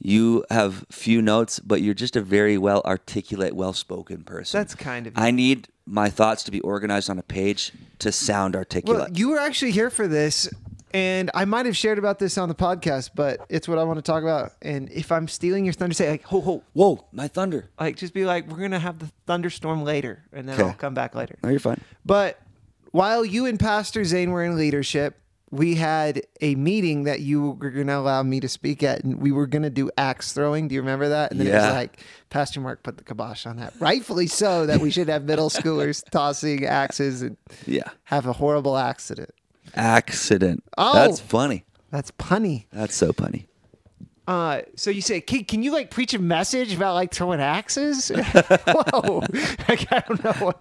You 0.00 0.44
have 0.50 0.84
few 0.90 1.20
notes, 1.20 1.58
but 1.58 1.82
you're 1.82 1.94
just 1.94 2.14
a 2.16 2.20
very 2.20 2.56
well 2.56 2.82
articulate, 2.84 3.54
well 3.54 3.72
spoken 3.72 4.22
person. 4.22 4.58
That's 4.60 4.74
kind 4.74 5.06
of. 5.06 5.14
I 5.16 5.30
need 5.30 5.68
my 5.86 6.08
thoughts 6.10 6.44
to 6.44 6.50
be 6.50 6.60
organized 6.60 7.10
on 7.10 7.18
a 7.18 7.22
page 7.22 7.72
to 7.98 8.12
sound 8.12 8.54
articulate. 8.54 9.00
well, 9.00 9.08
you 9.12 9.30
were 9.30 9.38
actually 9.38 9.72
here 9.72 9.90
for 9.90 10.06
this, 10.06 10.48
and 10.94 11.30
I 11.34 11.44
might 11.46 11.66
have 11.66 11.76
shared 11.76 11.98
about 11.98 12.18
this 12.18 12.38
on 12.38 12.48
the 12.48 12.54
podcast, 12.54 13.10
but 13.14 13.40
it's 13.48 13.66
what 13.66 13.78
I 13.78 13.84
want 13.84 13.98
to 13.98 14.02
talk 14.02 14.22
about. 14.22 14.52
And 14.62 14.88
if 14.90 15.10
I'm 15.10 15.26
stealing 15.26 15.64
your 15.64 15.74
thunder, 15.74 15.94
say 15.94 16.10
like, 16.10 16.22
ho 16.24 16.40
ho, 16.40 16.62
Whoa, 16.74 17.04
my 17.10 17.26
thunder. 17.26 17.68
like 17.80 17.96
just 17.96 18.14
be 18.14 18.24
like, 18.24 18.46
we're 18.48 18.58
gonna 18.60 18.78
have 18.78 18.98
the 19.00 19.10
thunderstorm 19.26 19.82
later, 19.82 20.22
and 20.32 20.48
then. 20.48 20.60
I'll 20.60 20.74
come 20.74 20.94
back 20.94 21.14
later. 21.14 21.36
No, 21.42 21.48
you're 21.48 21.58
fine. 21.58 21.80
But 22.06 22.40
while 22.92 23.24
you 23.24 23.46
and 23.46 23.58
Pastor 23.58 24.04
Zane 24.04 24.30
were 24.30 24.44
in 24.44 24.56
leadership, 24.56 25.18
we 25.50 25.74
had 25.76 26.22
a 26.40 26.54
meeting 26.56 27.04
that 27.04 27.20
you 27.20 27.52
were 27.52 27.70
going 27.70 27.86
to 27.86 27.96
allow 27.96 28.22
me 28.22 28.38
to 28.40 28.48
speak 28.48 28.82
at, 28.82 29.02
and 29.02 29.20
we 29.20 29.32
were 29.32 29.46
going 29.46 29.62
to 29.62 29.70
do 29.70 29.90
axe 29.98 30.32
throwing. 30.32 30.68
Do 30.68 30.74
you 30.74 30.80
remember 30.82 31.08
that? 31.08 31.30
And 31.30 31.40
then 31.40 31.46
it 31.46 31.54
was 31.54 31.72
like 31.74 31.98
Pastor 32.30 32.60
Mark 32.60 32.82
put 32.82 32.98
the 32.98 33.04
kibosh 33.04 33.46
on 33.46 33.56
that, 33.56 33.72
rightfully 33.80 34.26
so. 34.26 34.66
That 34.66 34.80
we 34.80 34.90
should 34.90 35.08
have 35.08 35.24
middle 35.24 35.48
schoolers 35.50 36.02
tossing 36.10 36.64
axes 36.66 37.22
and 37.22 37.36
Yeah. 37.66 37.88
have 38.04 38.26
a 38.26 38.34
horrible 38.34 38.76
accident. 38.76 39.30
Accident. 39.74 40.62
Oh. 40.76 40.92
That's 40.94 41.18
funny. 41.20 41.64
That's 41.90 42.10
punny. 42.12 42.66
That's 42.72 42.94
so 42.94 43.12
funny. 43.12 43.47
Uh, 44.28 44.60
so 44.76 44.90
you 44.90 45.00
say, 45.00 45.22
can, 45.22 45.42
can 45.46 45.62
you 45.62 45.72
like 45.72 45.90
preach 45.90 46.12
a 46.12 46.18
message 46.18 46.74
about 46.74 46.92
like 46.92 47.10
throwing 47.10 47.40
axes? 47.40 48.10
Whoa, 48.68 49.22
like, 49.66 49.90
I 49.90 50.04
don't 50.06 50.22
know. 50.22 50.52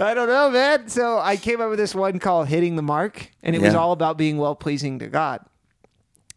I 0.00 0.14
don't 0.14 0.28
know, 0.28 0.48
man. 0.50 0.88
So 0.88 1.18
I 1.18 1.36
came 1.36 1.60
up 1.60 1.68
with 1.68 1.80
this 1.80 1.96
one 1.96 2.20
called 2.20 2.46
"Hitting 2.46 2.76
the 2.76 2.82
Mark," 2.82 3.32
and 3.42 3.56
it 3.56 3.60
was 3.60 3.74
all 3.74 3.90
about 3.90 4.18
being 4.18 4.38
well 4.38 4.54
pleasing 4.54 5.00
to 5.00 5.08
God. 5.08 5.44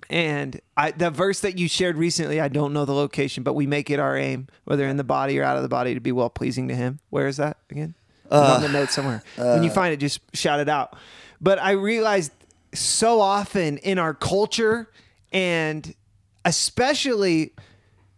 And 0.10 0.60
I, 0.76 0.89
the 0.89 1.12
verse 1.12 1.41
that 1.41 1.60
you 1.60 1.70
shared 1.70 1.98
recently, 1.98 2.41
I 2.41 2.48
don't 2.48 2.74
know 2.74 2.86
the 2.86 2.96
location, 2.96 3.44
but 3.44 3.54
we 3.54 3.67
make 3.67 3.91
it 3.91 4.00
our 4.00 4.17
aim, 4.17 4.48
whether 4.63 4.88
in 4.88 4.98
the 4.98 5.04
body 5.04 5.38
or 5.38 5.44
out 5.44 5.58
of 5.58 5.62
the 5.62 5.70
body, 5.70 5.94
to 5.94 6.00
be 6.00 6.12
well 6.12 6.32
pleasing 6.32 6.67
to 6.70 6.76
Him. 6.76 7.00
Where 7.12 7.28
is 7.28 7.38
that 7.38 7.58
again? 7.70 7.94
It's 8.26 8.34
on 8.34 8.62
the 8.63 8.70
note 8.70 8.89
somewhere. 8.89 9.22
when 9.36 9.62
you 9.62 9.70
find 9.70 9.94
it, 9.94 9.98
just 9.98 10.20
shout 10.34 10.60
it 10.60 10.67
out. 10.67 10.98
But 11.39 11.60
I 11.60 11.72
realized 11.72 12.32
so 12.74 13.22
often 13.22 13.78
in 13.78 14.00
our 14.00 14.15
culture 14.15 14.89
and 15.32 15.94
especially 16.45 17.54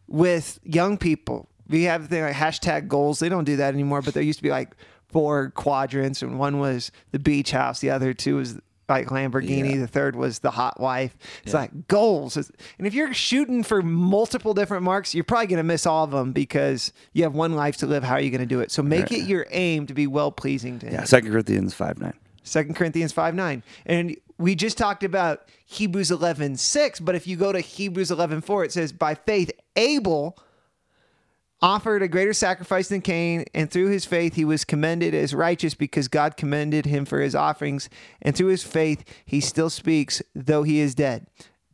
with 0.07 0.59
young 0.63 0.97
people. 0.97 1.49
We 1.69 1.83
have 1.83 2.03
the 2.03 2.07
thing 2.09 2.23
like 2.23 2.36
hashtag 2.36 2.88
goals. 2.88 3.19
They 3.19 3.29
don't 3.29 3.45
do 3.45 3.55
that 3.57 3.73
anymore, 3.73 4.01
but 4.01 4.13
there 4.13 4.23
used 4.23 4.39
to 4.39 4.43
be 4.43 4.49
like 4.49 4.75
four 5.07 5.51
quadrants, 5.51 6.21
and 6.21 6.39
one 6.39 6.59
was 6.59 6.91
the 7.12 7.19
beach 7.19 7.51
house, 7.51 7.79
the 7.79 7.89
other 7.91 8.13
two 8.13 8.36
was 8.38 8.57
like 8.89 9.07
Lamborghini, 9.07 9.71
Yeah. 9.75 9.77
the 9.79 9.88
third 9.88 10.15
was 10.15 10.39
the 10.39 10.51
hot 10.51 10.79
wife. 10.79 11.15
It's 11.45 11.53
like 11.53 11.88
goals. 11.88 12.36
And 12.36 12.86
if 12.86 12.93
you're 12.93 13.13
shooting 13.13 13.63
for 13.63 13.81
multiple 13.81 14.53
different 14.53 14.83
marks, 14.83 15.15
you're 15.15 15.23
probably 15.23 15.47
going 15.47 15.57
to 15.57 15.63
miss 15.63 15.86
all 15.86 16.03
of 16.03 16.12
them 16.12 16.33
because 16.33 16.91
you 17.13 17.23
have 17.23 17.33
one 17.33 17.53
life 17.55 17.77
to 17.77 17.88
live. 17.88 18.03
How 18.03 18.15
are 18.15 18.19
you 18.19 18.29
going 18.29 18.41
to 18.41 18.45
do 18.45 18.59
it? 18.59 18.71
So 18.71 18.83
make 18.83 19.12
it 19.12 19.25
your 19.25 19.47
aim 19.51 19.88
to 19.88 19.93
be 19.93 20.05
well 20.05 20.31
pleasing 20.31 20.79
to 20.79 20.88
Him. 20.88 20.93
Yeah, 20.95 21.03
Second 21.05 21.31
Corinthians 21.31 21.73
five 21.73 21.99
nine. 21.99 22.13
Second 22.43 22.75
Corinthians 22.75 23.12
5 23.12 23.34
9. 23.36 23.63
And 23.86 24.15
we 24.38 24.56
just 24.56 24.77
talked 24.77 25.03
about 25.03 25.49
Hebrews 25.65 26.12
11 26.12 26.58
6, 26.58 26.99
but 26.99 27.15
if 27.15 27.27
you 27.27 27.38
go 27.38 27.51
to 27.51 27.60
Hebrews 27.60 28.12
11 28.12 28.41
4, 28.41 28.65
it 28.65 28.71
says, 28.71 28.91
By 28.91 29.15
faith, 29.15 29.51
Abel 29.75 30.38
offered 31.62 32.03
a 32.03 32.08
greater 32.10 32.34
sacrifice 32.34 32.89
than 32.89 33.01
Cain, 33.01 33.45
and 33.53 33.71
through 33.71 33.88
his 33.88 34.06
faith, 34.06 34.36
he 34.36 34.43
was 34.43 34.65
commended 34.65 35.15
as 35.15 35.34
righteous 35.34 35.73
because 35.73 36.10
God 36.10 36.36
commended 36.36 36.86
him 36.86 37.06
for 37.06 37.21
his 37.21 37.36
offerings. 37.36 37.89
And 38.21 38.36
through 38.36 38.47
his 38.47 38.63
faith, 38.63 39.06
he 39.25 39.39
still 39.39 39.69
speaks, 39.69 40.21
though 40.36 40.63
he 40.63 40.82
is 40.82 40.93
dead. 40.93 41.27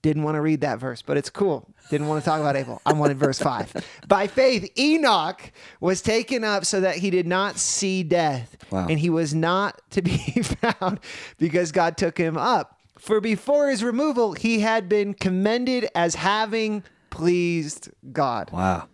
Didn't 0.03 0.23
want 0.23 0.35
to 0.35 0.41
read 0.41 0.61
that 0.61 0.79
verse, 0.79 1.01
but 1.01 1.17
it's 1.17 1.31
cool. 1.31 1.73
Didn't 1.89 2.07
want 2.07 2.23
to 2.23 2.29
talk 2.29 2.39
about 2.39 2.55
Abel. 2.55 2.81
I 2.85 2.93
wanted 2.93 3.17
verse 3.17 3.39
5. 3.39 3.73
By 4.07 4.27
faith, 4.27 4.71
Enoch 4.77 5.51
was 5.81 6.01
taken 6.01 6.43
up 6.43 6.65
so 6.65 6.81
that 6.81 6.97
he 6.97 7.09
did 7.09 7.25
not 7.25 7.57
see 7.57 8.03
death. 8.03 8.55
Wow. 8.71 8.87
And 8.87 8.99
he 8.99 9.09
was 9.09 9.33
not 9.33 9.81
to 9.91 10.01
be 10.01 10.17
found 10.43 10.99
because 11.39 11.71
God 11.71 11.97
took 11.97 12.17
him 12.17 12.37
up. 12.37 12.79
For 12.99 13.19
before 13.19 13.69
his 13.69 13.83
removal, 13.83 14.33
he 14.33 14.59
had 14.59 14.87
been 14.87 15.13
commended 15.13 15.89
as 15.95 16.15
having 16.15 16.83
pleased 17.09 17.89
God. 18.11 18.51
Wow. 18.51 18.87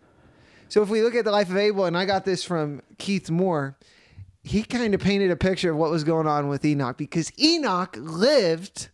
So 0.69 0.81
if 0.81 0.89
we 0.89 1.01
look 1.01 1.15
at 1.15 1.25
the 1.25 1.31
life 1.31 1.49
of 1.49 1.57
Abel, 1.57 1.85
and 1.85 1.97
I 1.97 2.05
got 2.05 2.23
this 2.23 2.43
from 2.43 2.81
Keith 2.97 3.29
Moore, 3.29 3.77
he 4.43 4.63
kind 4.63 4.93
of 4.93 5.01
painted 5.01 5.31
a 5.31 5.35
picture 5.35 5.71
of 5.71 5.77
what 5.77 5.89
was 5.91 6.03
going 6.03 6.27
on 6.27 6.47
with 6.47 6.63
Enoch 6.63 6.97
because 6.97 7.31
Enoch 7.39 7.95
lived 7.99 8.89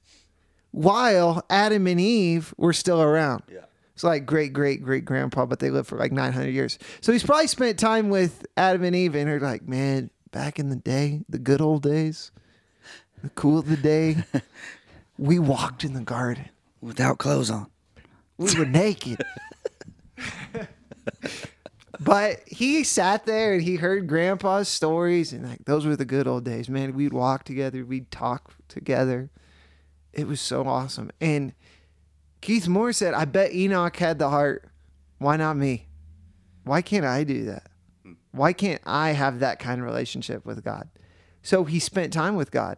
while 0.72 1.46
Adam 1.50 1.88
and 1.88 2.00
Eve 2.00 2.54
were 2.58 2.74
still 2.74 3.02
around. 3.02 3.44
Yeah. 3.52 3.66
It's 3.94 4.04
like 4.04 4.26
great 4.26 4.54
great 4.54 4.84
great 4.84 5.06
grandpa, 5.06 5.46
but 5.46 5.60
they 5.60 5.70
lived 5.70 5.88
for 5.88 5.98
like 5.98 6.12
900 6.12 6.50
years. 6.50 6.80
So 7.02 7.12
he's 7.12 7.24
probably 7.24 7.48
spent 7.48 7.78
time 7.78 8.10
with 8.10 8.46
Adam 8.58 8.84
and 8.84 8.96
Eve, 8.96 9.16
and 9.16 9.28
they're 9.28 9.40
like, 9.40 9.68
man, 9.68 10.10
back 10.32 10.60
in 10.60 10.70
the 10.70 10.76
day, 10.76 11.22
the 11.30 11.40
good 11.40 11.62
old 11.62 11.84
days, 11.84 12.32
the 13.22 13.30
cool 13.30 13.60
of 13.60 13.68
the 13.68 13.78
day, 13.78 14.24
we 15.18 15.40
walked 15.40 15.84
in 15.84 15.94
the 15.94 16.02
garden. 16.02 16.50
Without 16.82 17.20
clothes 17.20 17.52
on. 17.52 17.68
We 18.38 18.56
were 18.58 18.66
naked. 18.66 19.22
but 22.00 22.42
he 22.48 22.84
sat 22.84 23.28
there 23.28 23.54
and 23.54 23.62
he 23.62 23.76
heard 23.76 24.08
grandpa's 24.08 24.68
stories 24.68 25.32
and 25.32 25.48
like 25.48 25.66
those 25.66 25.86
were 25.86 25.96
the 25.96 26.06
good 26.06 26.28
old 26.28 26.44
days, 26.44 26.70
man. 26.70 26.96
We'd 26.96 27.14
walk 27.14 27.44
together, 27.44 27.86
we'd 27.86 28.10
talk 28.10 28.56
together. 28.68 29.30
It 30.12 30.28
was 30.28 30.42
so 30.42 30.68
awesome. 30.68 31.12
And 31.22 31.54
Keith 32.42 32.68
Moore 32.68 32.94
said, 32.94 33.14
I 33.14 33.26
bet 33.26 33.54
Enoch 33.54 33.96
had 33.96 34.20
the 34.20 34.30
heart. 34.30 34.68
Why 35.20 35.38
not 35.38 35.58
me? 35.58 35.88
Why 36.64 36.82
can't 36.82 37.06
I 37.06 37.24
do 37.24 37.46
that? 37.46 37.68
Why 38.32 38.54
can't 38.54 38.82
I 38.86 39.12
have 39.12 39.40
that 39.40 39.60
kind 39.60 39.80
of 39.80 39.86
relationship 39.86 40.46
with 40.46 40.64
God? 40.64 40.90
So 41.44 41.64
he 41.64 41.80
spent 41.80 42.14
time 42.14 42.36
with 42.36 42.52
God. 42.52 42.78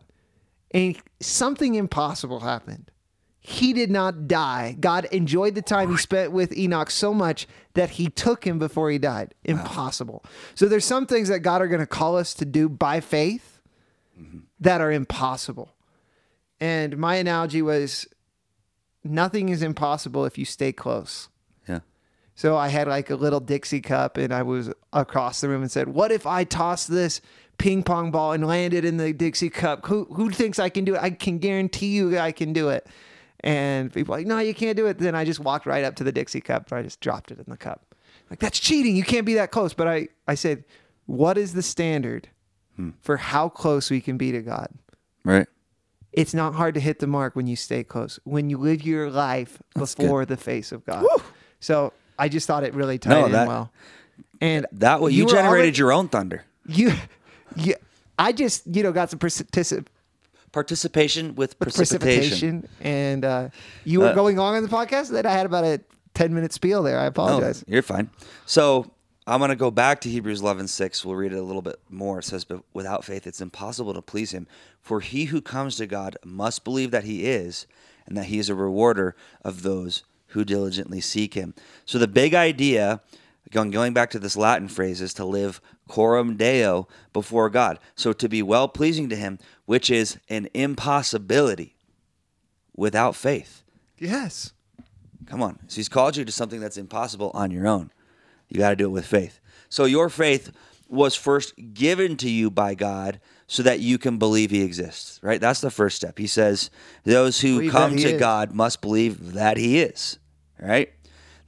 And 0.71 0.97
something 1.19 1.75
impossible 1.75 2.41
happened 2.41 2.91
he 3.45 3.73
did 3.73 3.91
not 3.91 4.27
die. 4.27 4.77
God 4.79 5.03
enjoyed 5.11 5.53
the 5.53 5.61
time 5.61 5.91
he 5.91 5.97
spent 5.97 6.31
with 6.31 6.57
Enoch 6.57 6.89
so 6.89 7.13
much 7.13 7.45
that 7.73 7.91
he 7.91 8.07
took 8.07 8.47
him 8.47 8.57
before 8.57 8.89
he 8.89 8.97
died. 8.97 9.33
Impossible. 9.43 10.23
So 10.55 10.65
there's 10.65 10.85
some 10.85 11.05
things 11.05 11.27
that 11.27 11.39
God 11.39 11.61
are 11.61 11.67
going 11.67 11.81
to 11.81 11.85
call 11.85 12.17
us 12.17 12.33
to 12.35 12.45
do 12.45 12.69
by 12.69 13.01
faith 13.01 13.59
mm-hmm. 14.19 14.39
that 14.61 14.79
are 14.79 14.93
impossible. 14.93 15.75
And 16.61 16.97
my 16.97 17.15
analogy 17.15 17.61
was 17.61 18.07
nothing 19.03 19.49
is 19.49 19.61
impossible 19.61 20.25
if 20.25 20.37
you 20.37 20.45
stay 20.45 20.71
close. 20.71 21.29
Yeah. 21.67 21.79
So 22.35 22.57
I 22.57 22.69
had 22.69 22.87
like 22.87 23.09
a 23.09 23.15
little 23.15 23.39
Dixie 23.39 23.81
cup 23.81 24.17
and 24.17 24.33
I 24.33 24.43
was 24.43 24.71
across 24.91 25.41
the 25.41 25.49
room 25.49 25.61
and 25.61 25.71
said, 25.71 25.89
What 25.89 26.11
if 26.11 26.25
I 26.25 26.43
toss 26.43 26.87
this 26.87 27.21
ping 27.57 27.83
pong 27.83 28.11
ball 28.11 28.31
and 28.31 28.45
land 28.47 28.73
it 28.73 28.85
in 28.85 28.97
the 28.97 29.13
Dixie 29.13 29.49
cup? 29.49 29.85
Who, 29.85 30.05
who 30.05 30.29
thinks 30.29 30.59
I 30.59 30.69
can 30.69 30.85
do 30.85 30.95
it? 30.95 31.01
I 31.01 31.11
can 31.11 31.37
guarantee 31.37 31.95
you 31.95 32.17
I 32.17 32.31
can 32.31 32.53
do 32.53 32.69
it. 32.69 32.87
And 33.41 33.93
people 33.93 34.13
are 34.13 34.19
like, 34.19 34.27
No, 34.27 34.39
you 34.39 34.53
can't 34.53 34.77
do 34.77 34.87
it. 34.87 34.99
Then 34.99 35.15
I 35.15 35.25
just 35.25 35.39
walked 35.39 35.65
right 35.65 35.83
up 35.83 35.95
to 35.97 36.03
the 36.03 36.11
Dixie 36.11 36.41
cup 36.41 36.71
and 36.71 36.79
I 36.79 36.83
just 36.83 36.99
dropped 36.99 37.31
it 37.31 37.39
in 37.39 37.45
the 37.47 37.57
cup. 37.57 37.95
Like, 38.29 38.39
that's 38.39 38.59
cheating. 38.59 38.95
You 38.95 39.03
can't 39.03 39.25
be 39.25 39.33
that 39.35 39.51
close. 39.51 39.73
But 39.73 39.87
I, 39.87 40.07
I 40.27 40.35
said, 40.35 40.63
What 41.05 41.37
is 41.37 41.53
the 41.53 41.61
standard 41.61 42.29
hmm. 42.75 42.91
for 43.01 43.17
how 43.17 43.49
close 43.49 43.91
we 43.91 44.01
can 44.01 44.17
be 44.17 44.31
to 44.31 44.41
God? 44.41 44.69
Right. 45.25 45.47
It's 46.13 46.33
not 46.33 46.53
hard 46.53 46.75
to 46.75 46.79
hit 46.79 46.99
the 46.99 47.07
mark 47.07 47.35
when 47.35 47.47
you 47.47 47.55
stay 47.55 47.83
close, 47.83 48.19
when 48.23 48.49
you 48.49 48.57
live 48.57 48.83
your 48.83 49.09
life 49.09 49.57
That's 49.75 49.95
before 49.95 50.25
the 50.25 50.37
face 50.37 50.71
of 50.71 50.85
God. 50.85 51.05
So 51.59 51.91
I 52.19 52.29
just 52.29 52.45
thought 52.47 52.63
it 52.63 52.73
really 52.75 52.99
tied 52.99 53.09
No, 53.19 53.25
in 53.25 53.31
that- 53.31 53.47
well. 53.47 53.71
And 54.39 54.65
That 54.73 55.01
way 55.01 55.11
you, 55.11 55.25
were 55.25 55.31
generated 55.31 55.47
already- 55.49 55.77
your 55.77 55.91
own 55.93 56.07
thunder. 56.09 56.43
you, 56.67 56.93
you, 57.55 57.73
I 58.19 58.31
just 58.31 58.63
you 58.67 58.83
know 58.83 58.91
got 58.91 59.09
some 59.09 59.19
particip- 59.19 59.85
Participation 60.51 61.33
with 61.33 61.57
precipitation. 61.57 62.61
precipitation, 62.61 62.69
and 62.81 63.25
uh, 63.25 63.49
you 63.85 64.01
were 64.01 64.09
Uh, 64.09 64.13
going 64.13 64.37
on 64.37 64.55
in 64.55 64.61
the 64.61 64.69
podcast. 64.69 65.09
Then 65.09 65.25
I 65.25 65.31
had 65.31 65.47
about 65.47 65.63
a 65.63 65.81
ten 66.13 66.31
minute 66.31 66.53
spiel 66.53 66.83
there. 66.83 66.99
I 66.99 67.03
No, 67.05 67.07
apologize. 67.07 67.63
you're 67.67 67.81
fine. 67.81 68.11
So 68.45 68.91
I'm 69.25 69.39
going 69.39 69.49
to 69.49 69.55
go 69.55 69.71
back 69.71 70.01
to 70.01 70.09
Hebrews 70.09 70.41
11, 70.41 70.67
6. 70.67 71.05
We'll 71.05 71.15
read 71.15 71.31
it 71.31 71.37
a 71.37 71.43
little 71.43 71.61
bit 71.61 71.79
more. 71.89 72.19
It 72.19 72.25
says, 72.25 72.43
But 72.43 72.63
without 72.73 73.05
faith, 73.05 73.25
it's 73.25 73.39
impossible 73.39 73.93
to 73.93 74.01
please 74.01 74.31
him. 74.31 74.47
For 74.81 74.99
he 74.99 75.25
who 75.25 75.41
comes 75.41 75.77
to 75.77 75.87
God 75.87 76.17
must 76.25 76.65
believe 76.65 76.91
that 76.91 77.05
he 77.05 77.25
is, 77.25 77.65
and 78.05 78.17
that 78.17 78.25
he 78.25 78.37
is 78.37 78.49
a 78.49 78.55
rewarder 78.55 79.15
of 79.41 79.63
those 79.63 80.03
who 80.27 80.43
diligently 80.43 80.99
seek 80.99 81.35
him. 81.35 81.53
So 81.85 81.97
the 81.97 82.07
big 82.07 82.33
idea, 82.33 83.01
going, 83.49 83.71
going 83.71 83.93
back 83.93 84.09
to 84.09 84.19
this 84.19 84.35
Latin 84.35 84.67
phrase, 84.67 84.99
is 84.99 85.13
to 85.13 85.25
live 85.25 85.61
coram 85.87 86.35
deo 86.35 86.89
before 87.13 87.49
God. 87.49 87.79
So 87.95 88.11
to 88.11 88.27
be 88.27 88.41
well 88.41 88.67
pleasing 88.67 89.07
to 89.07 89.15
him, 89.15 89.39
which 89.65 89.89
is 89.89 90.17
an 90.27 90.49
impossibility 90.53 91.77
without 92.75 93.15
faith. 93.15 93.63
Yes. 93.97 94.51
Come 95.27 95.41
on. 95.41 95.59
So 95.67 95.77
he's 95.77 95.87
called 95.87 96.17
you 96.17 96.25
to 96.25 96.31
something 96.31 96.59
that's 96.59 96.77
impossible 96.77 97.31
on 97.33 97.51
your 97.51 97.67
own. 97.67 97.91
You 98.53 98.59
got 98.59 98.69
to 98.69 98.75
do 98.75 98.85
it 98.85 98.89
with 98.89 99.05
faith. 99.05 99.39
So 99.69 99.85
your 99.85 100.09
faith 100.09 100.51
was 100.87 101.15
first 101.15 101.55
given 101.73 102.17
to 102.17 102.29
you 102.29 102.51
by 102.51 102.75
God 102.75 103.19
so 103.47 103.63
that 103.63 103.79
you 103.79 103.97
can 103.97 104.19
believe 104.19 104.51
he 104.51 104.61
exists, 104.61 105.19
right? 105.23 105.41
That's 105.41 105.59
the 105.59 105.71
first 105.71 105.95
step. 105.95 106.19
He 106.19 106.27
says, 106.27 106.69
those 107.03 107.41
who 107.41 107.57
Believe 107.57 107.71
come 107.71 107.97
to 107.97 108.13
is. 108.13 108.19
God 108.19 108.53
must 108.53 108.81
believe 108.81 109.33
that 109.33 109.57
he 109.57 109.79
is, 109.79 110.19
right? 110.59 110.93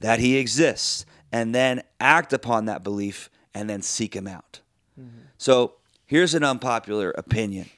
That 0.00 0.18
he 0.18 0.36
exists, 0.36 1.06
and 1.30 1.54
then 1.54 1.82
act 2.00 2.32
upon 2.32 2.64
that 2.64 2.82
belief 2.82 3.30
and 3.54 3.70
then 3.70 3.82
seek 3.82 4.14
him 4.14 4.26
out. 4.26 4.60
Mm-hmm. 5.00 5.26
So 5.38 5.74
here's 6.04 6.34
an 6.34 6.42
unpopular 6.42 7.12
opinion 7.12 7.70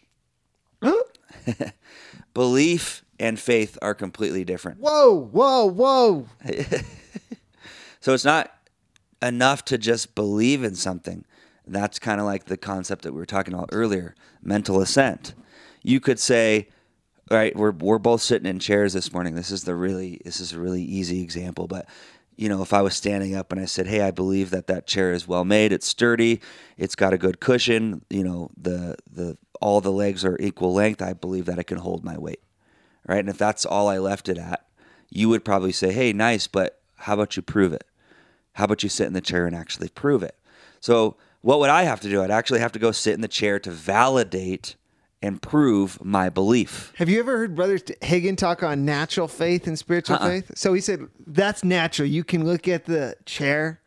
belief 2.35 3.05
and 3.21 3.39
faith 3.39 3.77
are 3.83 3.95
completely 3.95 4.45
different. 4.45 4.81
Whoa, 4.81 5.13
whoa, 5.13 5.67
whoa. 5.67 6.29
So 8.01 8.15
it's 8.15 8.25
not 8.25 8.53
enough 9.23 9.65
to 9.67 9.79
just 9.79 10.15
believe 10.15 10.63
in 10.65 10.75
something. 10.75 11.25
That's 11.67 11.99
kind 11.99 12.21
of 12.21 12.27
like 12.27 12.47
the 12.47 12.57
concept 12.57 13.03
that 13.03 13.13
we 13.13 13.19
were 13.19 13.27
talking 13.27 13.55
about 13.55 13.71
earlier, 13.73 14.15
mental 14.43 14.81
assent. 14.81 15.35
You 15.83 16.01
could 16.01 16.19
say, 16.19 16.69
all 17.31 17.37
right, 17.37 17.55
we're 17.55 17.73
we're 17.73 17.99
both 17.99 18.23
sitting 18.23 18.49
in 18.49 18.59
chairs 18.59 18.95
this 18.95 19.13
morning. 19.13 19.35
This 19.35 19.51
is 19.51 19.65
the 19.65 19.75
really 19.75 20.21
this 20.25 20.41
is 20.41 20.53
a 20.55 20.61
really 20.61 20.83
easy 20.83 21.23
example, 21.23 21.67
but 21.67 21.87
you 22.37 22.49
know, 22.49 22.63
if 22.63 22.73
I 22.73 22.83
was 22.83 22.95
standing 22.95 23.35
up 23.35 23.51
and 23.53 23.61
I 23.61 23.65
said, 23.65 23.89
"Hey, 23.89 24.01
I 24.01 24.13
believe 24.13 24.51
that 24.51 24.69
that 24.69 24.87
chair 24.87 25.13
is 25.13 25.27
well 25.27 25.45
made. 25.45 25.73
It's 25.73 25.87
sturdy. 25.87 26.41
It's 26.77 26.95
got 26.95 27.13
a 27.13 27.19
good 27.19 27.41
cushion. 27.41 28.05
You 28.09 28.25
know, 28.25 28.51
the 28.57 28.97
the 29.11 29.37
all 29.61 29.81
the 29.81 29.93
legs 29.93 30.25
are 30.25 30.39
equal 30.41 30.73
length. 30.73 31.03
I 31.03 31.13
believe 31.15 31.47
that 31.47 31.59
it 31.59 31.65
can 31.65 31.79
hold 31.79 32.05
my 32.05 32.17
weight." 32.17 32.41
Right? 33.07 33.19
And 33.19 33.29
if 33.29 33.39
that's 33.39 33.67
all 33.67 33.89
I 33.89 33.99
left 33.99 34.29
it 34.29 34.39
at, 34.39 34.65
you 35.11 35.29
would 35.29 35.45
probably 35.45 35.73
say, 35.73 35.93
"Hey, 35.93 36.13
nice, 36.13 36.47
but 36.47 36.81
how 36.95 37.15
about 37.15 37.37
you 37.37 37.43
prove 37.43 37.73
it? 37.73 37.85
How 38.59 38.65
about 38.65 38.83
you 38.83 38.89
sit 38.89 39.07
in 39.07 39.15
the 39.15 39.21
chair 39.21 39.47
and 39.47 39.57
actually 39.57 39.89
prove 39.89 40.23
it?" 40.23 40.37
So, 40.81 41.17
what 41.41 41.59
would 41.61 41.71
I 41.71 41.85
have 41.85 42.01
to 42.01 42.09
do? 42.11 42.23
I'd 42.23 42.31
actually 42.31 42.61
have 42.61 42.73
to 42.73 42.79
go 42.79 42.93
sit 42.93 43.15
in 43.15 43.21
the 43.21 43.29
chair 43.29 43.59
to 43.61 43.71
validate 43.71 44.77
and 45.21 45.43
prove 45.43 46.05
my 46.05 46.29
belief. 46.29 46.93
Have 46.97 47.09
you 47.09 47.19
ever 47.19 47.39
heard 47.39 47.57
Brother 47.57 47.79
Hagin 47.79 48.37
talk 48.37 48.63
on 48.63 48.85
natural 48.85 49.27
faith 49.27 49.67
and 49.67 49.77
spiritual 49.77 50.17
Uh-uh. 50.17 50.29
faith? 50.29 50.53
So 50.55 50.75
he 50.75 50.81
said 50.81 51.09
that's 51.27 51.65
natural. 51.65 52.07
You 52.07 52.23
can 52.23 52.45
look 52.45 52.69
at 52.69 52.85
the 52.85 53.17
chair 53.25 53.81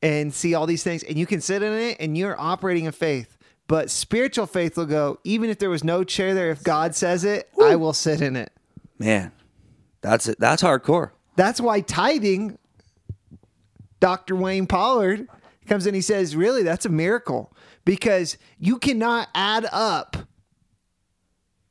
and 0.00 0.32
see 0.32 0.54
all 0.54 0.66
these 0.66 0.82
things, 0.82 1.02
and 1.02 1.18
you 1.18 1.26
can 1.26 1.40
sit 1.40 1.62
in 1.62 1.72
it, 1.72 1.96
and 2.00 2.16
you're 2.16 2.40
operating 2.40 2.86
in 2.86 2.92
faith. 2.92 3.36
But 3.68 3.90
spiritual 3.90 4.46
faith 4.46 4.76
will 4.76 4.86
go, 4.86 5.18
even 5.24 5.48
if 5.48 5.58
there 5.58 5.70
was 5.70 5.84
no 5.84 6.04
chair 6.04 6.34
there, 6.34 6.50
if 6.50 6.62
God 6.64 6.94
says 6.94 7.24
it, 7.24 7.48
I 7.62 7.76
will 7.76 7.92
sit 7.92 8.20
in 8.20 8.36
it. 8.36 8.52
Man, 8.98 9.32
that's 10.00 10.26
it. 10.28 10.38
That's 10.40 10.62
hardcore. 10.62 11.10
That's 11.36 11.60
why 11.60 11.80
tithing, 11.80 12.58
Dr. 14.02 14.34
Wayne 14.34 14.66
Pollard 14.66 15.28
comes 15.68 15.86
in, 15.86 15.94
he 15.94 16.00
says, 16.00 16.34
really, 16.34 16.64
that's 16.64 16.84
a 16.84 16.88
miracle 16.88 17.54
because 17.84 18.36
you 18.58 18.80
cannot 18.80 19.28
add 19.32 19.64
up 19.70 20.16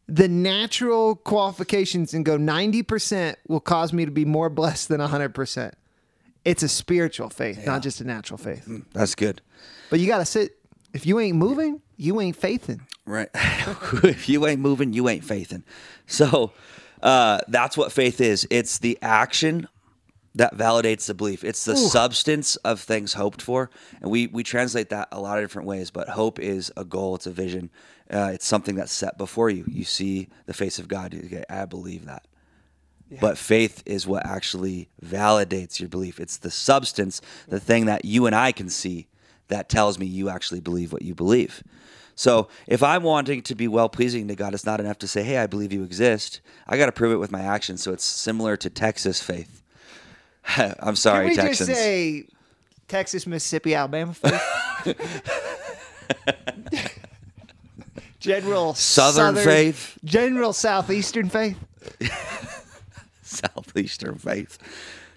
the 0.07 0.29
natural 0.29 1.17
qualifications 1.17 2.13
and 2.13 2.23
go 2.23 2.37
90% 2.37 3.35
will 3.49 3.59
cause 3.59 3.91
me 3.91 4.05
to 4.05 4.11
be 4.11 4.23
more 4.23 4.49
blessed 4.49 4.87
than 4.87 5.01
100%. 5.01 5.73
It's 6.45 6.63
a 6.63 6.69
spiritual 6.69 7.29
faith, 7.29 7.65
not 7.65 7.81
just 7.81 7.99
a 7.99 8.05
natural 8.05 8.37
faith. 8.37 8.65
That's 8.93 9.13
good. 9.13 9.41
But 9.89 9.99
you 9.99 10.07
got 10.07 10.19
to 10.19 10.25
sit. 10.25 10.57
If 10.93 11.05
you 11.05 11.19
ain't 11.19 11.35
moving, 11.35 11.81
you 11.97 12.21
ain't 12.21 12.37
faithing. 12.37 12.87
Right. 13.05 13.27
if 13.33 14.29
you 14.29 14.47
ain't 14.47 14.61
moving, 14.61 14.93
you 14.93 15.09
ain't 15.09 15.25
faithing. 15.25 15.65
So 16.07 16.53
uh, 17.03 17.41
that's 17.49 17.75
what 17.75 17.91
faith 17.91 18.21
is. 18.21 18.47
It's 18.49 18.79
the 18.79 18.97
action 19.01 19.67
that 20.35 20.55
validates 20.55 21.07
the 21.07 21.13
belief. 21.13 21.43
It's 21.43 21.65
the 21.65 21.75
substance 21.75 22.55
of 22.57 22.79
things 22.79 23.13
hoped 23.13 23.41
for, 23.41 23.69
and 24.01 24.09
we 24.09 24.27
we 24.27 24.43
translate 24.43 24.89
that 24.89 25.09
a 25.11 25.19
lot 25.19 25.37
of 25.37 25.43
different 25.43 25.67
ways. 25.67 25.91
But 25.91 26.09
hope 26.09 26.39
is 26.39 26.71
a 26.77 26.85
goal. 26.85 27.15
It's 27.15 27.27
a 27.27 27.31
vision. 27.31 27.69
Uh, 28.09 28.31
it's 28.33 28.45
something 28.45 28.75
that's 28.75 28.91
set 28.91 29.17
before 29.17 29.49
you. 29.49 29.65
You 29.67 29.83
see 29.83 30.27
the 30.45 30.53
face 30.53 30.79
of 30.79 30.87
God. 30.87 31.15
I 31.49 31.65
believe 31.65 32.05
that. 32.05 32.25
But 33.19 33.37
faith 33.37 33.83
is 33.85 34.07
what 34.07 34.25
actually 34.25 34.87
validates 35.03 35.79
your 35.81 35.89
belief. 35.89 36.19
It's 36.19 36.37
the 36.37 36.51
substance, 36.51 37.21
the 37.47 37.59
thing 37.59 37.85
that 37.85 38.05
you 38.05 38.25
and 38.25 38.33
I 38.33 38.53
can 38.53 38.69
see 38.69 39.07
that 39.49 39.67
tells 39.67 39.99
me 39.99 40.05
you 40.05 40.29
actually 40.29 40.61
believe 40.61 40.93
what 40.93 41.01
you 41.01 41.13
believe. 41.13 41.61
So 42.15 42.47
if 42.67 42.81
I'm 42.83 43.03
wanting 43.03 43.41
to 43.41 43.55
be 43.55 43.67
well 43.67 43.89
pleasing 43.89 44.27
to 44.29 44.35
God, 44.35 44.53
it's 44.53 44.65
not 44.65 44.79
enough 44.79 44.99
to 44.99 45.07
say, 45.07 45.23
hey, 45.23 45.39
I 45.39 45.47
believe 45.47 45.73
you 45.73 45.83
exist. 45.83 46.39
I 46.67 46.77
got 46.77 46.85
to 46.85 46.91
prove 46.91 47.11
it 47.11 47.17
with 47.17 47.31
my 47.31 47.41
actions. 47.41 47.81
So 47.83 47.91
it's 47.91 48.05
similar 48.05 48.55
to 48.57 48.69
Texas 48.69 49.21
faith. 49.21 49.60
I'm 50.57 50.95
sorry, 50.95 51.27
Can 51.27 51.29
we 51.29 51.35
Texans. 51.49 51.69
just 51.69 51.79
say 51.81 52.25
Texas, 52.87 53.27
Mississippi, 53.27 53.75
Alabama 53.75 54.13
faith? 54.13 54.41
General 58.19 58.73
Southern 58.75 59.35
faith. 59.35 59.97
General 60.03 60.53
Southeastern 60.53 61.29
faith. 61.29 61.57
Southeastern 63.23 64.15
faith. 64.15 64.57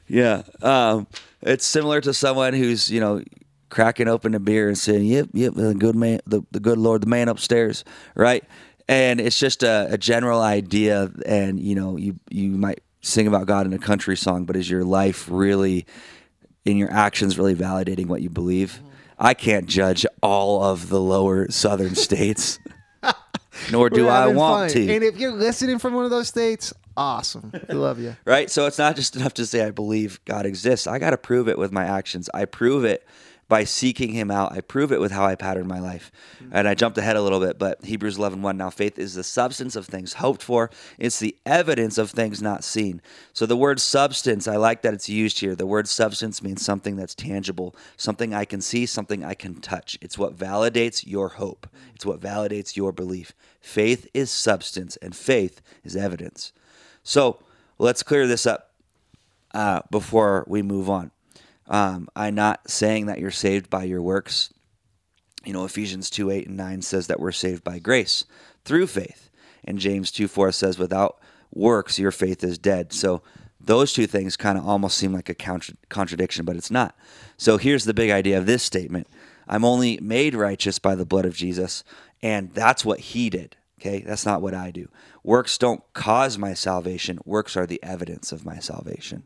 Yeah. 0.08 0.42
Um, 0.62 1.06
it's 1.42 1.66
similar 1.66 2.00
to 2.00 2.14
someone 2.14 2.54
who's, 2.54 2.90
you 2.90 3.00
know, 3.00 3.22
cracking 3.68 4.08
open 4.08 4.34
a 4.34 4.40
beer 4.40 4.68
and 4.68 4.78
saying, 4.78 5.04
Yep, 5.04 5.28
yep, 5.34 5.54
the 5.54 5.74
good 5.74 5.96
man 5.96 6.20
the, 6.26 6.42
the 6.52 6.60
good 6.60 6.78
Lord, 6.78 7.02
the 7.02 7.06
man 7.06 7.28
upstairs, 7.28 7.84
right? 8.14 8.44
And 8.88 9.20
it's 9.20 9.38
just 9.38 9.62
a, 9.62 9.88
a 9.90 9.98
general 9.98 10.40
idea 10.40 11.10
and 11.26 11.60
you 11.60 11.74
know, 11.74 11.96
you 11.96 12.18
you 12.30 12.50
might 12.50 12.80
sing 13.04 13.26
about 13.26 13.46
God 13.46 13.66
in 13.66 13.72
a 13.72 13.78
country 13.78 14.16
song, 14.16 14.44
but 14.44 14.56
is 14.56 14.70
your 14.70 14.84
life 14.84 15.28
really 15.30 15.86
in 16.64 16.76
your 16.76 16.90
actions 16.90 17.38
really 17.38 17.54
validating 17.54 18.06
what 18.06 18.22
you 18.22 18.30
believe? 18.30 18.72
Mm-hmm. 18.72 18.88
I 19.18 19.34
can't 19.34 19.66
judge 19.66 20.04
all 20.22 20.62
of 20.62 20.88
the 20.88 21.00
lower 21.00 21.50
southern 21.50 21.94
states. 21.94 22.58
Nor 23.70 23.88
do 23.90 24.08
I 24.08 24.26
want 24.28 24.72
fun. 24.72 24.82
to 24.82 24.94
And 24.94 25.04
if 25.04 25.16
you're 25.16 25.32
listening 25.32 25.78
from 25.78 25.94
one 25.94 26.04
of 26.04 26.10
those 26.10 26.26
states, 26.26 26.72
awesome. 26.96 27.52
We 27.68 27.74
love 27.74 28.00
you. 28.00 28.16
right? 28.24 28.50
So 28.50 28.66
it's 28.66 28.78
not 28.78 28.96
just 28.96 29.14
enough 29.14 29.34
to 29.34 29.46
say 29.46 29.64
I 29.64 29.70
believe 29.70 30.20
God 30.24 30.46
exists. 30.46 30.86
I 30.86 30.98
got 30.98 31.10
to 31.10 31.16
prove 31.16 31.48
it 31.48 31.56
with 31.56 31.70
my 31.70 31.84
actions. 31.84 32.28
I 32.34 32.46
prove 32.46 32.84
it 32.84 33.06
by 33.48 33.64
seeking 33.64 34.12
him 34.12 34.30
out. 34.30 34.52
I 34.52 34.60
prove 34.60 34.92
it 34.92 35.00
with 35.00 35.12
how 35.12 35.24
I 35.24 35.34
pattern 35.34 35.66
my 35.66 35.78
life. 35.78 36.10
And 36.50 36.66
I 36.66 36.74
jumped 36.74 36.98
ahead 36.98 37.16
a 37.16 37.22
little 37.22 37.40
bit, 37.40 37.58
but 37.58 37.84
Hebrews 37.84 38.16
11:1 38.16 38.56
now 38.56 38.70
faith 38.70 38.98
is 38.98 39.14
the 39.14 39.24
substance 39.24 39.76
of 39.76 39.86
things 39.86 40.14
hoped 40.14 40.42
for. 40.42 40.70
It's 40.98 41.18
the 41.18 41.36
evidence 41.44 41.98
of 41.98 42.10
things 42.10 42.40
not 42.40 42.64
seen. 42.64 43.02
So 43.32 43.46
the 43.46 43.56
word 43.56 43.80
substance, 43.80 44.48
I 44.48 44.56
like 44.56 44.82
that 44.82 44.94
it's 44.94 45.08
used 45.08 45.40
here. 45.40 45.54
The 45.54 45.66
word 45.66 45.88
substance 45.88 46.42
means 46.42 46.64
something 46.64 46.96
that's 46.96 47.14
tangible, 47.14 47.74
something 47.96 48.32
I 48.32 48.44
can 48.44 48.60
see, 48.60 48.86
something 48.86 49.24
I 49.24 49.34
can 49.34 49.60
touch. 49.60 49.98
It's 50.00 50.18
what 50.18 50.36
validates 50.36 51.06
your 51.06 51.30
hope. 51.30 51.66
It's 51.94 52.06
what 52.06 52.20
validates 52.20 52.76
your 52.76 52.92
belief. 52.92 53.32
Faith 53.60 54.08
is 54.14 54.30
substance 54.30 54.96
and 54.96 55.14
faith 55.14 55.60
is 55.84 55.96
evidence. 55.96 56.52
So, 57.02 57.38
let's 57.78 58.02
clear 58.02 58.26
this 58.26 58.46
up 58.46 58.70
uh, 59.52 59.82
before 59.90 60.44
we 60.46 60.62
move 60.62 60.88
on. 60.90 61.10
Um, 61.66 62.08
I'm 62.14 62.34
not 62.34 62.68
saying 62.70 63.06
that 63.06 63.18
you're 63.18 63.30
saved 63.30 63.70
by 63.70 63.84
your 63.84 64.02
works. 64.02 64.52
You 65.44 65.52
know, 65.52 65.64
Ephesians 65.64 66.10
2 66.10 66.30
8 66.30 66.48
and 66.48 66.56
9 66.56 66.82
says 66.82 67.06
that 67.06 67.20
we're 67.20 67.32
saved 67.32 67.64
by 67.64 67.78
grace 67.78 68.24
through 68.64 68.86
faith. 68.86 69.30
And 69.64 69.78
James 69.78 70.10
2 70.10 70.28
4 70.28 70.52
says, 70.52 70.78
without 70.78 71.18
works, 71.52 71.98
your 71.98 72.10
faith 72.10 72.44
is 72.44 72.58
dead. 72.58 72.92
So 72.92 73.22
those 73.60 73.92
two 73.92 74.06
things 74.06 74.36
kind 74.36 74.58
of 74.58 74.66
almost 74.66 74.98
seem 74.98 75.12
like 75.12 75.28
a 75.28 75.34
contra- 75.34 75.76
contradiction, 75.88 76.44
but 76.44 76.56
it's 76.56 76.70
not. 76.70 76.96
So 77.36 77.56
here's 77.56 77.84
the 77.84 77.94
big 77.94 78.10
idea 78.10 78.38
of 78.38 78.46
this 78.46 78.62
statement 78.62 79.06
I'm 79.46 79.64
only 79.64 79.98
made 80.00 80.34
righteous 80.34 80.78
by 80.78 80.94
the 80.94 81.06
blood 81.06 81.26
of 81.26 81.34
Jesus, 81.34 81.84
and 82.22 82.52
that's 82.54 82.84
what 82.84 83.00
he 83.00 83.30
did. 83.30 83.56
Okay, 83.80 84.00
that's 84.00 84.24
not 84.24 84.40
what 84.40 84.54
I 84.54 84.70
do. 84.70 84.88
Works 85.22 85.58
don't 85.58 85.82
cause 85.92 86.38
my 86.38 86.54
salvation, 86.54 87.18
works 87.24 87.56
are 87.56 87.66
the 87.66 87.82
evidence 87.82 88.32
of 88.32 88.44
my 88.44 88.58
salvation. 88.58 89.24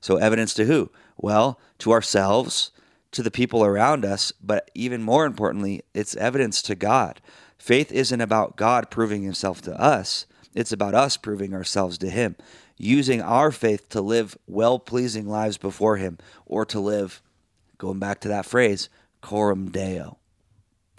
So, 0.00 0.16
evidence 0.16 0.54
to 0.54 0.64
who? 0.64 0.90
Well, 1.16 1.58
to 1.78 1.92
ourselves, 1.92 2.70
to 3.12 3.22
the 3.22 3.30
people 3.30 3.64
around 3.64 4.04
us, 4.04 4.32
but 4.42 4.70
even 4.74 5.02
more 5.02 5.26
importantly, 5.26 5.82
it's 5.94 6.16
evidence 6.16 6.62
to 6.62 6.74
God. 6.74 7.20
Faith 7.58 7.90
isn't 7.90 8.20
about 8.20 8.56
God 8.56 8.90
proving 8.90 9.22
himself 9.22 9.60
to 9.62 9.80
us, 9.80 10.26
it's 10.54 10.72
about 10.72 10.94
us 10.94 11.16
proving 11.16 11.54
ourselves 11.54 11.98
to 11.98 12.10
him, 12.10 12.36
using 12.76 13.20
our 13.20 13.50
faith 13.50 13.88
to 13.90 14.00
live 14.00 14.36
well 14.46 14.78
pleasing 14.78 15.28
lives 15.28 15.58
before 15.58 15.96
him, 15.96 16.18
or 16.46 16.64
to 16.66 16.78
live, 16.80 17.20
going 17.76 17.98
back 17.98 18.20
to 18.20 18.28
that 18.28 18.46
phrase, 18.46 18.88
coram 19.20 19.70
deo. 19.70 20.18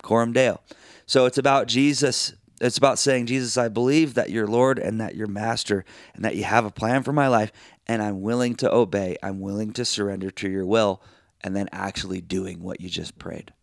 Coram 0.01 0.33
Deo. 0.33 0.62
So 1.05 1.25
it's 1.25 1.38
about 1.38 1.67
Jesus. 1.67 2.33
It's 2.60 2.78
about 2.78 3.00
saying, 3.00 3.28
Jesus, 3.28 3.58
I 3.58 3.69
believe 3.69 4.15
that 4.15 4.30
you're 4.30 4.48
Lord 4.48 4.80
and 4.80 5.00
that 5.00 5.15
you're 5.15 5.28
Master 5.28 5.86
and 6.13 6.26
that 6.26 6.36
you 6.36 6.43
have 6.43 6.65
a 6.65 6.72
plan 6.72 7.04
for 7.04 7.13
my 7.13 7.28
life, 7.28 7.52
and 7.88 8.02
I'm 8.02 8.22
willing 8.22 8.56
to 8.56 8.72
obey. 8.72 9.17
I'm 9.24 9.39
willing 9.39 9.72
to 9.74 9.86
surrender 9.86 10.30
to 10.32 10.50
your 10.50 10.65
will, 10.65 11.02
and 11.41 11.56
then 11.56 11.69
actually 11.72 12.22
doing 12.22 12.62
what 12.62 12.82
you 12.82 12.89
just 12.89 13.17
prayed. 13.17 13.54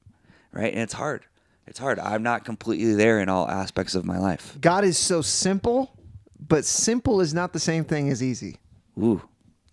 Right? 0.52 0.72
And 0.72 0.82
it's 0.82 0.94
hard. 0.94 1.24
It's 1.66 1.78
hard. 1.78 1.98
I'm 1.98 2.22
not 2.22 2.44
completely 2.44 2.94
there 2.94 3.20
in 3.20 3.28
all 3.28 3.48
aspects 3.50 3.94
of 3.94 4.04
my 4.04 4.18
life. 4.18 4.56
God 4.60 4.84
is 4.84 4.96
so 4.96 5.20
simple, 5.20 5.98
but 6.38 6.64
simple 6.64 7.20
is 7.20 7.34
not 7.34 7.52
the 7.52 7.60
same 7.60 7.84
thing 7.84 8.08
as 8.08 8.22
easy. 8.22 8.58
Ooh, 8.98 9.22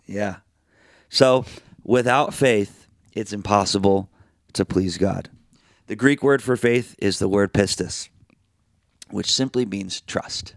yeah. 0.06 0.36
So 1.08 1.46
without 1.84 2.34
faith, 2.34 2.88
it's 3.12 3.32
impossible 3.32 4.10
to 4.54 4.64
please 4.64 4.98
God. 4.98 5.30
The 5.86 5.96
Greek 5.96 6.22
word 6.22 6.42
for 6.42 6.56
faith 6.56 6.94
is 6.98 7.18
the 7.18 7.28
word 7.28 7.52
pistis, 7.52 8.08
which 9.10 9.32
simply 9.32 9.64
means 9.66 10.00
trust, 10.02 10.54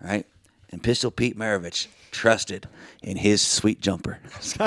right? 0.00 0.26
And 0.70 0.82
Pistol 0.82 1.10
Pete 1.10 1.36
Maravich 1.36 1.88
trusted 2.10 2.66
in 3.02 3.16
his 3.16 3.42
sweet 3.42 3.80
jumper. 3.80 4.18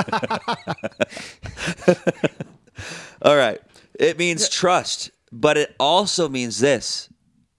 All 3.21 3.35
right. 3.35 3.61
It 3.99 4.17
means 4.17 4.49
trust, 4.49 5.11
but 5.31 5.57
it 5.57 5.75
also 5.79 6.27
means 6.27 6.59
this 6.59 7.09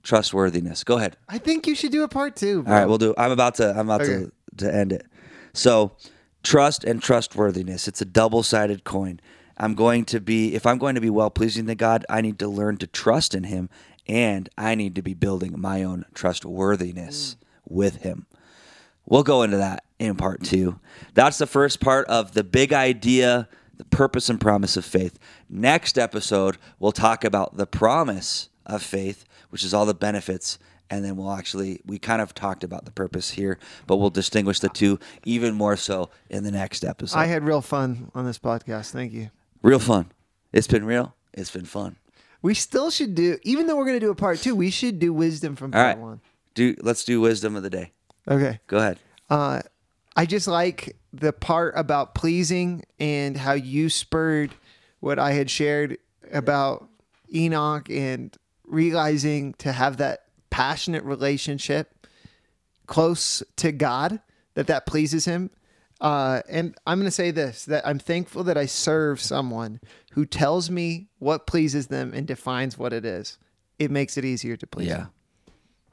trustworthiness. 0.02 0.84
Go 0.84 0.98
ahead. 0.98 1.16
I 1.28 1.38
think 1.38 1.66
you 1.66 1.74
should 1.74 1.92
do 1.92 2.02
a 2.02 2.08
part 2.08 2.36
two. 2.36 2.62
Bro. 2.62 2.72
All 2.72 2.78
right, 2.80 2.86
we'll 2.88 2.98
do. 2.98 3.14
I'm 3.16 3.30
about 3.30 3.54
to. 3.56 3.70
I'm 3.70 3.88
about 3.88 4.02
Okay. 4.02 4.26
to 4.26 4.32
to 4.58 4.74
end 4.74 4.92
it. 4.92 5.06
So, 5.52 5.92
trust 6.42 6.84
and 6.84 7.02
trustworthiness. 7.02 7.88
It's 7.88 8.00
a 8.00 8.04
double-sided 8.04 8.84
coin. 8.84 9.20
I'm 9.56 9.74
going 9.74 10.04
to 10.06 10.20
be 10.20 10.54
if 10.54 10.66
I'm 10.66 10.78
going 10.78 10.96
to 10.96 11.00
be 11.00 11.10
well 11.10 11.30
pleasing 11.30 11.66
to 11.66 11.74
God, 11.74 12.04
I 12.10 12.20
need 12.20 12.38
to 12.40 12.48
learn 12.48 12.76
to 12.78 12.86
trust 12.86 13.34
in 13.34 13.44
Him, 13.44 13.70
and 14.06 14.48
I 14.58 14.74
need 14.74 14.94
to 14.96 15.02
be 15.02 15.14
building 15.14 15.54
my 15.58 15.82
own 15.82 16.04
trustworthiness 16.14 17.36
with 17.68 17.96
Him. 18.02 18.26
We'll 19.06 19.22
go 19.22 19.42
into 19.42 19.56
that 19.58 19.84
in 19.98 20.16
part 20.16 20.42
two. 20.42 20.78
That's 21.14 21.38
the 21.38 21.46
first 21.46 21.80
part 21.80 22.06
of 22.08 22.32
the 22.32 22.44
big 22.44 22.72
idea, 22.72 23.48
the 23.76 23.84
purpose 23.84 24.28
and 24.28 24.40
promise 24.40 24.76
of 24.76 24.84
faith. 24.84 25.18
Next 25.48 25.98
episode, 25.98 26.56
we'll 26.78 26.92
talk 26.92 27.24
about 27.24 27.56
the 27.56 27.66
promise 27.66 28.48
of 28.66 28.82
faith, 28.82 29.24
which 29.50 29.64
is 29.64 29.74
all 29.74 29.84
the 29.86 29.94
benefits. 29.94 30.58
And 30.90 31.04
then 31.04 31.16
we'll 31.16 31.32
actually, 31.32 31.80
we 31.86 31.98
kind 31.98 32.20
of 32.22 32.34
talked 32.34 32.62
about 32.62 32.84
the 32.84 32.90
purpose 32.92 33.30
here, 33.30 33.58
but 33.86 33.96
we'll 33.96 34.10
distinguish 34.10 34.60
the 34.60 34.68
two 34.68 34.98
even 35.24 35.54
more 35.54 35.76
so 35.76 36.10
in 36.30 36.44
the 36.44 36.50
next 36.50 36.84
episode. 36.84 37.18
I 37.18 37.26
had 37.26 37.42
real 37.42 37.62
fun 37.62 38.10
on 38.14 38.24
this 38.26 38.38
podcast. 38.38 38.90
Thank 38.90 39.12
you. 39.12 39.30
real 39.62 39.78
fun. 39.78 40.12
It's 40.52 40.66
been 40.66 40.84
real. 40.84 41.14
It's 41.32 41.50
been 41.50 41.64
fun. 41.64 41.96
We 42.44 42.52
still 42.52 42.90
should 42.90 43.14
do, 43.14 43.38
even 43.42 43.66
though 43.66 43.74
we're 43.74 43.86
going 43.86 43.98
to 43.98 44.04
do 44.04 44.10
a 44.10 44.14
part 44.14 44.38
two, 44.38 44.54
we 44.54 44.68
should 44.68 44.98
do 44.98 45.14
wisdom 45.14 45.56
from 45.56 45.72
All 45.72 45.80
part 45.80 45.96
right. 45.96 45.98
one. 45.98 46.20
Do 46.52 46.76
let's 46.82 47.02
do 47.02 47.22
wisdom 47.22 47.56
of 47.56 47.62
the 47.62 47.70
day. 47.70 47.92
Okay. 48.28 48.60
Go 48.66 48.76
ahead. 48.76 48.98
Uh, 49.30 49.62
I 50.14 50.26
just 50.26 50.46
like 50.46 50.94
the 51.10 51.32
part 51.32 51.72
about 51.74 52.14
pleasing 52.14 52.84
and 53.00 53.34
how 53.34 53.54
you 53.54 53.88
spurred 53.88 54.54
what 55.00 55.18
I 55.18 55.32
had 55.32 55.48
shared 55.48 55.96
about 56.30 56.86
Enoch 57.34 57.88
and 57.88 58.36
realizing 58.66 59.54
to 59.54 59.72
have 59.72 59.96
that 59.96 60.24
passionate 60.50 61.04
relationship 61.04 62.06
close 62.86 63.42
to 63.56 63.72
God, 63.72 64.20
that 64.52 64.66
that 64.66 64.84
pleases 64.84 65.24
Him. 65.24 65.48
Uh, 66.04 66.42
and 66.50 66.76
I'm 66.86 66.98
going 66.98 67.06
to 67.06 67.10
say 67.10 67.30
this 67.30 67.64
that 67.64 67.86
I'm 67.86 67.98
thankful 67.98 68.44
that 68.44 68.58
I 68.58 68.66
serve 68.66 69.22
someone 69.22 69.80
who 70.12 70.26
tells 70.26 70.68
me 70.68 71.08
what 71.18 71.46
pleases 71.46 71.86
them 71.86 72.12
and 72.12 72.26
defines 72.26 72.76
what 72.76 72.92
it 72.92 73.06
is. 73.06 73.38
It 73.78 73.90
makes 73.90 74.18
it 74.18 74.24
easier 74.24 74.54
to 74.58 74.66
please 74.66 74.88
Yeah. 74.88 75.06
Him. 75.06 75.08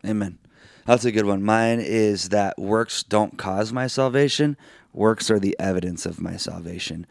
Amen. 0.06 0.38
That's 0.86 1.06
a 1.06 1.14
good 1.14 1.26
one. 1.26 1.44
Mine 1.44 1.80
is 1.80 2.30
that 2.30 2.60
works 2.60 3.04
don't 3.04 3.38
cause 3.38 3.72
my 3.72 3.88
salvation. 3.88 4.58
Works 4.92 5.32
are 5.32 5.40
the 5.40 5.56
evidence 5.58 6.06
of 6.06 6.20
my 6.20 6.36
salvation. 6.36 7.08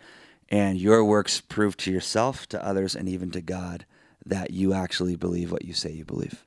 And 0.51 0.79
your 0.79 1.03
works 1.03 1.41
prove 1.41 1.79
to 1.79 1.91
yourself, 1.91 2.47
to 2.49 2.63
others, 2.63 2.95
and 2.95 3.09
even 3.09 3.31
to 3.31 3.41
God 3.41 3.87
that 4.27 4.51
you 4.51 4.75
actually 4.75 5.17
believe 5.17 5.51
what 5.51 5.65
you 5.65 5.73
say 5.73 5.91
you 5.91 6.05
believe. 6.05 6.45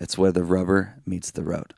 It's 0.00 0.18
where 0.18 0.32
the 0.32 0.42
rubber 0.42 0.94
meets 1.06 1.30
the 1.30 1.44
road. 1.44 1.72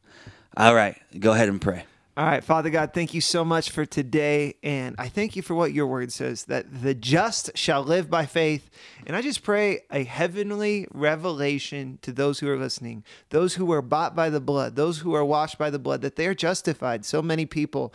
All 0.57 0.75
right, 0.75 0.97
go 1.19 1.33
ahead 1.33 1.51
and 1.51 1.61
pray. 1.61 1.85
All 2.19 2.25
right, 2.25 2.43
Father 2.43 2.69
God, 2.69 2.93
thank 2.93 3.15
you 3.15 3.21
so 3.21 3.45
much 3.45 3.71
for 3.71 3.87
today. 3.87 4.57
And 4.65 4.97
I 4.99 5.09
thank 5.09 5.37
you 5.37 5.43
for 5.43 5.55
what 5.55 5.73
your 5.73 5.87
word 5.87 6.11
says 6.13 6.47
that 6.47 6.83
the 6.83 6.93
just 6.93 7.57
shall 7.57 7.85
live 7.85 8.11
by 8.11 8.27
faith. 8.27 8.71
And 9.07 9.15
I 9.15 9.23
just 9.23 9.45
pray 9.45 9.83
a 9.93 10.03
heavenly 10.03 10.89
revelation 10.91 12.01
to 12.03 12.11
those 12.11 12.41
who 12.41 12.51
are 12.51 12.57
listening, 12.57 13.05
those 13.29 13.55
who 13.55 13.71
are 13.71 13.81
bought 13.81 14.17
by 14.17 14.31
the 14.31 14.41
blood, 14.41 14.75
those 14.75 14.99
who 14.99 15.15
are 15.15 15.25
washed 15.25 15.59
by 15.59 15.71
the 15.71 15.79
blood, 15.79 16.01
that 16.01 16.17
they 16.17 16.27
are 16.27 16.35
justified. 16.35 17.05
So 17.05 17.23
many 17.23 17.47
people 17.47 17.95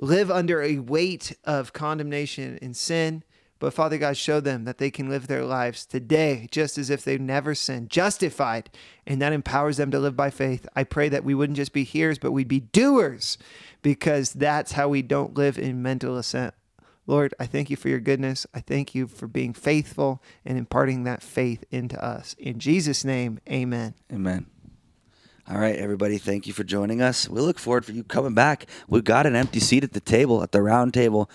live 0.00 0.30
under 0.30 0.62
a 0.62 0.78
weight 0.78 1.36
of 1.44 1.74
condemnation 1.74 2.58
and 2.62 2.74
sin. 2.74 3.24
But 3.60 3.74
Father 3.74 3.98
God, 3.98 4.16
show 4.16 4.40
them 4.40 4.64
that 4.64 4.78
they 4.78 4.90
can 4.90 5.08
live 5.08 5.26
their 5.26 5.44
lives 5.44 5.84
today 5.86 6.48
just 6.50 6.78
as 6.78 6.88
if 6.90 7.04
they've 7.04 7.20
never 7.20 7.54
sinned, 7.54 7.90
justified, 7.90 8.70
and 9.06 9.20
that 9.22 9.34
empowers 9.34 9.76
them 9.76 9.90
to 9.92 10.00
live 10.00 10.16
by 10.16 10.30
faith. 10.30 10.66
I 10.74 10.82
pray 10.82 11.10
that 11.10 11.24
we 11.24 11.34
wouldn't 11.34 11.58
just 11.58 11.74
be 11.74 11.84
hearers, 11.84 12.18
but 12.18 12.32
we'd 12.32 12.48
be 12.48 12.60
doers 12.60 13.36
because 13.82 14.32
that's 14.32 14.72
how 14.72 14.88
we 14.88 15.02
don't 15.02 15.36
live 15.36 15.58
in 15.58 15.82
mental 15.82 16.16
assent. 16.16 16.54
Lord, 17.06 17.34
I 17.38 17.46
thank 17.46 17.68
you 17.68 17.76
for 17.76 17.88
your 17.88 18.00
goodness. 18.00 18.46
I 18.54 18.60
thank 18.60 18.94
you 18.94 19.06
for 19.06 19.26
being 19.26 19.52
faithful 19.52 20.22
and 20.44 20.56
imparting 20.56 21.04
that 21.04 21.22
faith 21.22 21.64
into 21.70 22.02
us. 22.02 22.34
In 22.38 22.58
Jesus' 22.58 23.04
name, 23.04 23.40
amen. 23.48 23.94
Amen. 24.10 24.46
All 25.50 25.58
right, 25.58 25.76
everybody, 25.76 26.16
thank 26.16 26.46
you 26.46 26.52
for 26.52 26.62
joining 26.64 27.02
us. 27.02 27.28
We 27.28 27.40
look 27.40 27.58
forward 27.58 27.84
for 27.84 27.92
you 27.92 28.04
coming 28.04 28.34
back. 28.34 28.66
We've 28.88 29.04
got 29.04 29.26
an 29.26 29.34
empty 29.34 29.60
seat 29.60 29.82
at 29.82 29.92
the 29.92 30.00
table, 30.00 30.42
at 30.42 30.52
the 30.52 30.62
round 30.62 30.94
table. 30.94 31.28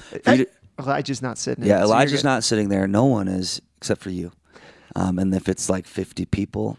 For 0.78 0.82
you 0.82 0.86
to- 0.86 0.90
Elijah's 0.92 1.22
not 1.22 1.38
sitting. 1.38 1.64
in 1.64 1.70
Yeah, 1.70 1.80
so 1.80 1.86
Elijah's 1.86 2.24
not 2.24 2.44
sitting 2.44 2.70
there. 2.70 2.88
No 2.88 3.06
one 3.06 3.28
is 3.28 3.62
except 3.78 4.02
for 4.02 4.10
you. 4.10 4.32
Um, 4.96 5.20
and 5.20 5.34
if 5.34 5.50
it's 5.50 5.70
like 5.70 5.86
50 5.88 6.26
people, 6.26 6.78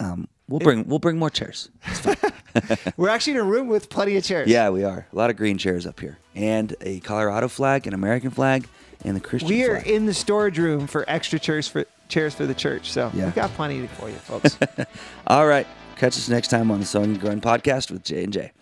um, 0.00 0.26
we'll 0.48 0.60
bring 0.60 0.86
we'll 0.88 0.98
bring 0.98 1.18
more 1.18 1.30
chairs. 1.30 1.68
We're 2.96 3.10
actually 3.10 3.34
in 3.34 3.40
a 3.40 3.44
room 3.44 3.68
with 3.68 3.90
plenty 3.90 4.16
of 4.16 4.24
chairs. 4.24 4.48
yeah, 4.48 4.70
we 4.70 4.82
are. 4.84 5.06
A 5.12 5.16
lot 5.16 5.28
of 5.28 5.36
green 5.36 5.58
chairs 5.58 5.86
up 5.86 6.00
here, 6.00 6.18
and 6.34 6.74
a 6.80 7.00
Colorado 7.00 7.48
flag, 7.48 7.86
an 7.86 7.92
American 7.92 8.30
flag, 8.30 8.66
and 9.04 9.14
the 9.14 9.20
Christian 9.20 9.48
We 9.50 9.64
are 9.64 9.80
flag. 9.80 9.86
in 9.86 10.06
the 10.06 10.14
storage 10.14 10.58
room 10.58 10.86
for 10.86 11.04
extra 11.08 11.38
chairs 11.38 11.68
for 11.68 11.84
chairs 12.08 12.34
for 12.34 12.46
the 12.46 12.54
church. 12.54 12.90
So 12.90 13.10
Yeah. 13.12 13.26
we 13.26 13.32
got 13.32 13.50
plenty 13.50 13.86
for 13.88 14.08
you, 14.08 14.14
folks. 14.16 14.58
All 15.26 15.46
right, 15.46 15.66
catch 15.96 16.16
us 16.16 16.28
next 16.30 16.48
time 16.48 16.70
on 16.70 16.80
the 16.80 16.86
Sowing 16.86 17.10
and 17.10 17.20
Growing 17.20 17.40
podcast 17.42 17.90
with 17.90 18.02
J 18.02 18.24
and 18.24 18.32
J. 18.32 18.52